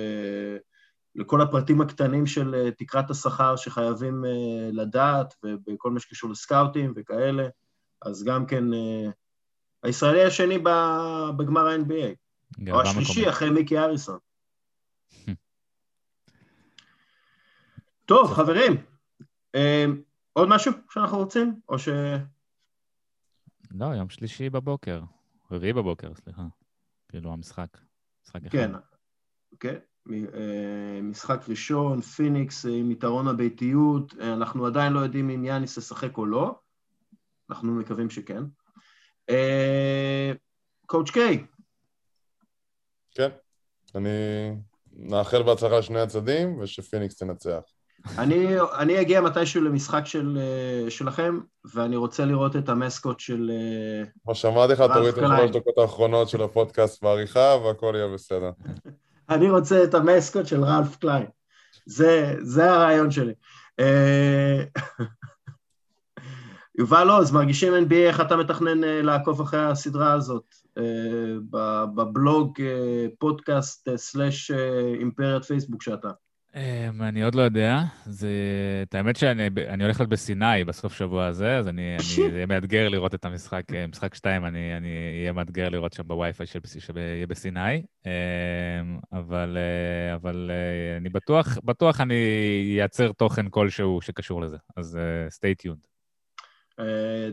[1.15, 4.25] לכל הפרטים הקטנים של תקרת השכר שחייבים
[4.73, 7.49] לדעת, ובכל מה שקשור לסקאוטים וכאלה,
[8.03, 8.65] אז גם כן
[9.83, 10.59] הישראלי השני
[11.37, 12.14] בגמר ה-NBA.
[12.70, 14.18] או השלישי אחרי מיקי אריסון.
[18.07, 18.76] טוב, חברים,
[19.55, 19.85] אה,
[20.33, 21.61] עוד משהו שאנחנו רוצים?
[21.68, 21.89] או ש...
[23.70, 25.03] לא, יום שלישי בבוקר.
[25.51, 26.47] רביעי בבוקר, סליחה.
[27.09, 27.78] כאילו המשחק.
[28.24, 28.51] משחק אחד.
[28.51, 28.70] כן,
[29.61, 29.76] כן.
[30.35, 36.18] אה, משחק ראשון, פיניקס אה, עם יתרון הביתיות, אנחנו עדיין לא יודעים אם יאניס ישחק
[36.18, 36.61] או לא,
[37.51, 38.43] אנחנו מקווים שכן.
[40.87, 41.45] קואוצ' קיי.
[43.14, 43.28] כן,
[43.95, 44.11] אני
[44.93, 47.61] מאחל בהצלחה לשני הצדדים ושפיניקס תנצח.
[48.18, 48.47] אני,
[48.78, 51.41] אני אגיע מתישהו למשחק של, אה, שלכם,
[51.74, 53.51] ואני רוצה לראות את המסקוט של...
[53.55, 58.51] אה, כמו שאמרתי לך, תוריד את השלוש דקות האחרונות של הפודקאסט בעריכה, והכל יהיה בסדר.
[59.31, 61.26] אני רוצה את המסקוט של רלף קליין.
[61.87, 63.33] זה, זה הרעיון שלי.
[66.81, 70.55] יובל עוז, מרגישים NBA, איך אתה מתכנן אה, לעקוב אחרי הסדרה הזאת?
[70.78, 70.83] אה,
[71.95, 74.51] בבלוג, אה, פודקאסט, סלאש
[75.01, 76.11] אימפריית פייסבוק שאתה.
[76.55, 77.83] אמ, אני עוד לא יודע.
[78.05, 78.28] זה...
[78.83, 83.14] את האמת שאני הולך להיות בסיני בסוף שבוע הזה, אז אני, אני, יהיה מאתגר לראות
[83.14, 87.83] את המשחק, משחק 2, אני, אני אהיה מאתגר לראות שם בווי-פיי שיהיה בסיני.
[88.07, 88.11] אמ,
[89.12, 89.59] אבל,
[90.14, 90.51] אבל
[90.97, 92.14] אני בטוח, בטוח אני
[92.76, 95.89] אייצר תוכן כלשהו שקשור לזה, אז stay tuned.
[96.81, 96.83] Uh,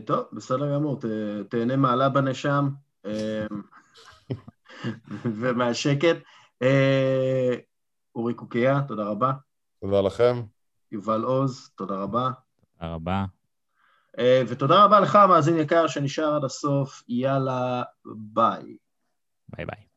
[0.06, 1.04] טוב, בסדר גמור, ת,
[1.50, 2.68] תהנה מהלבנה שם
[3.06, 3.08] אה,
[5.40, 6.16] ומהשקט.
[6.64, 6.66] אה,
[8.14, 9.32] אורי קוקיה, תודה רבה.
[9.80, 10.42] תודה לכם.
[10.92, 12.30] יובל עוז, תודה רבה.
[12.78, 13.24] תודה רבה.
[14.16, 17.02] אה, ותודה רבה לך, מאזין יקר, שנשאר עד הסוף.
[17.08, 18.76] יאללה, ביי.
[19.48, 19.87] ביי ביי.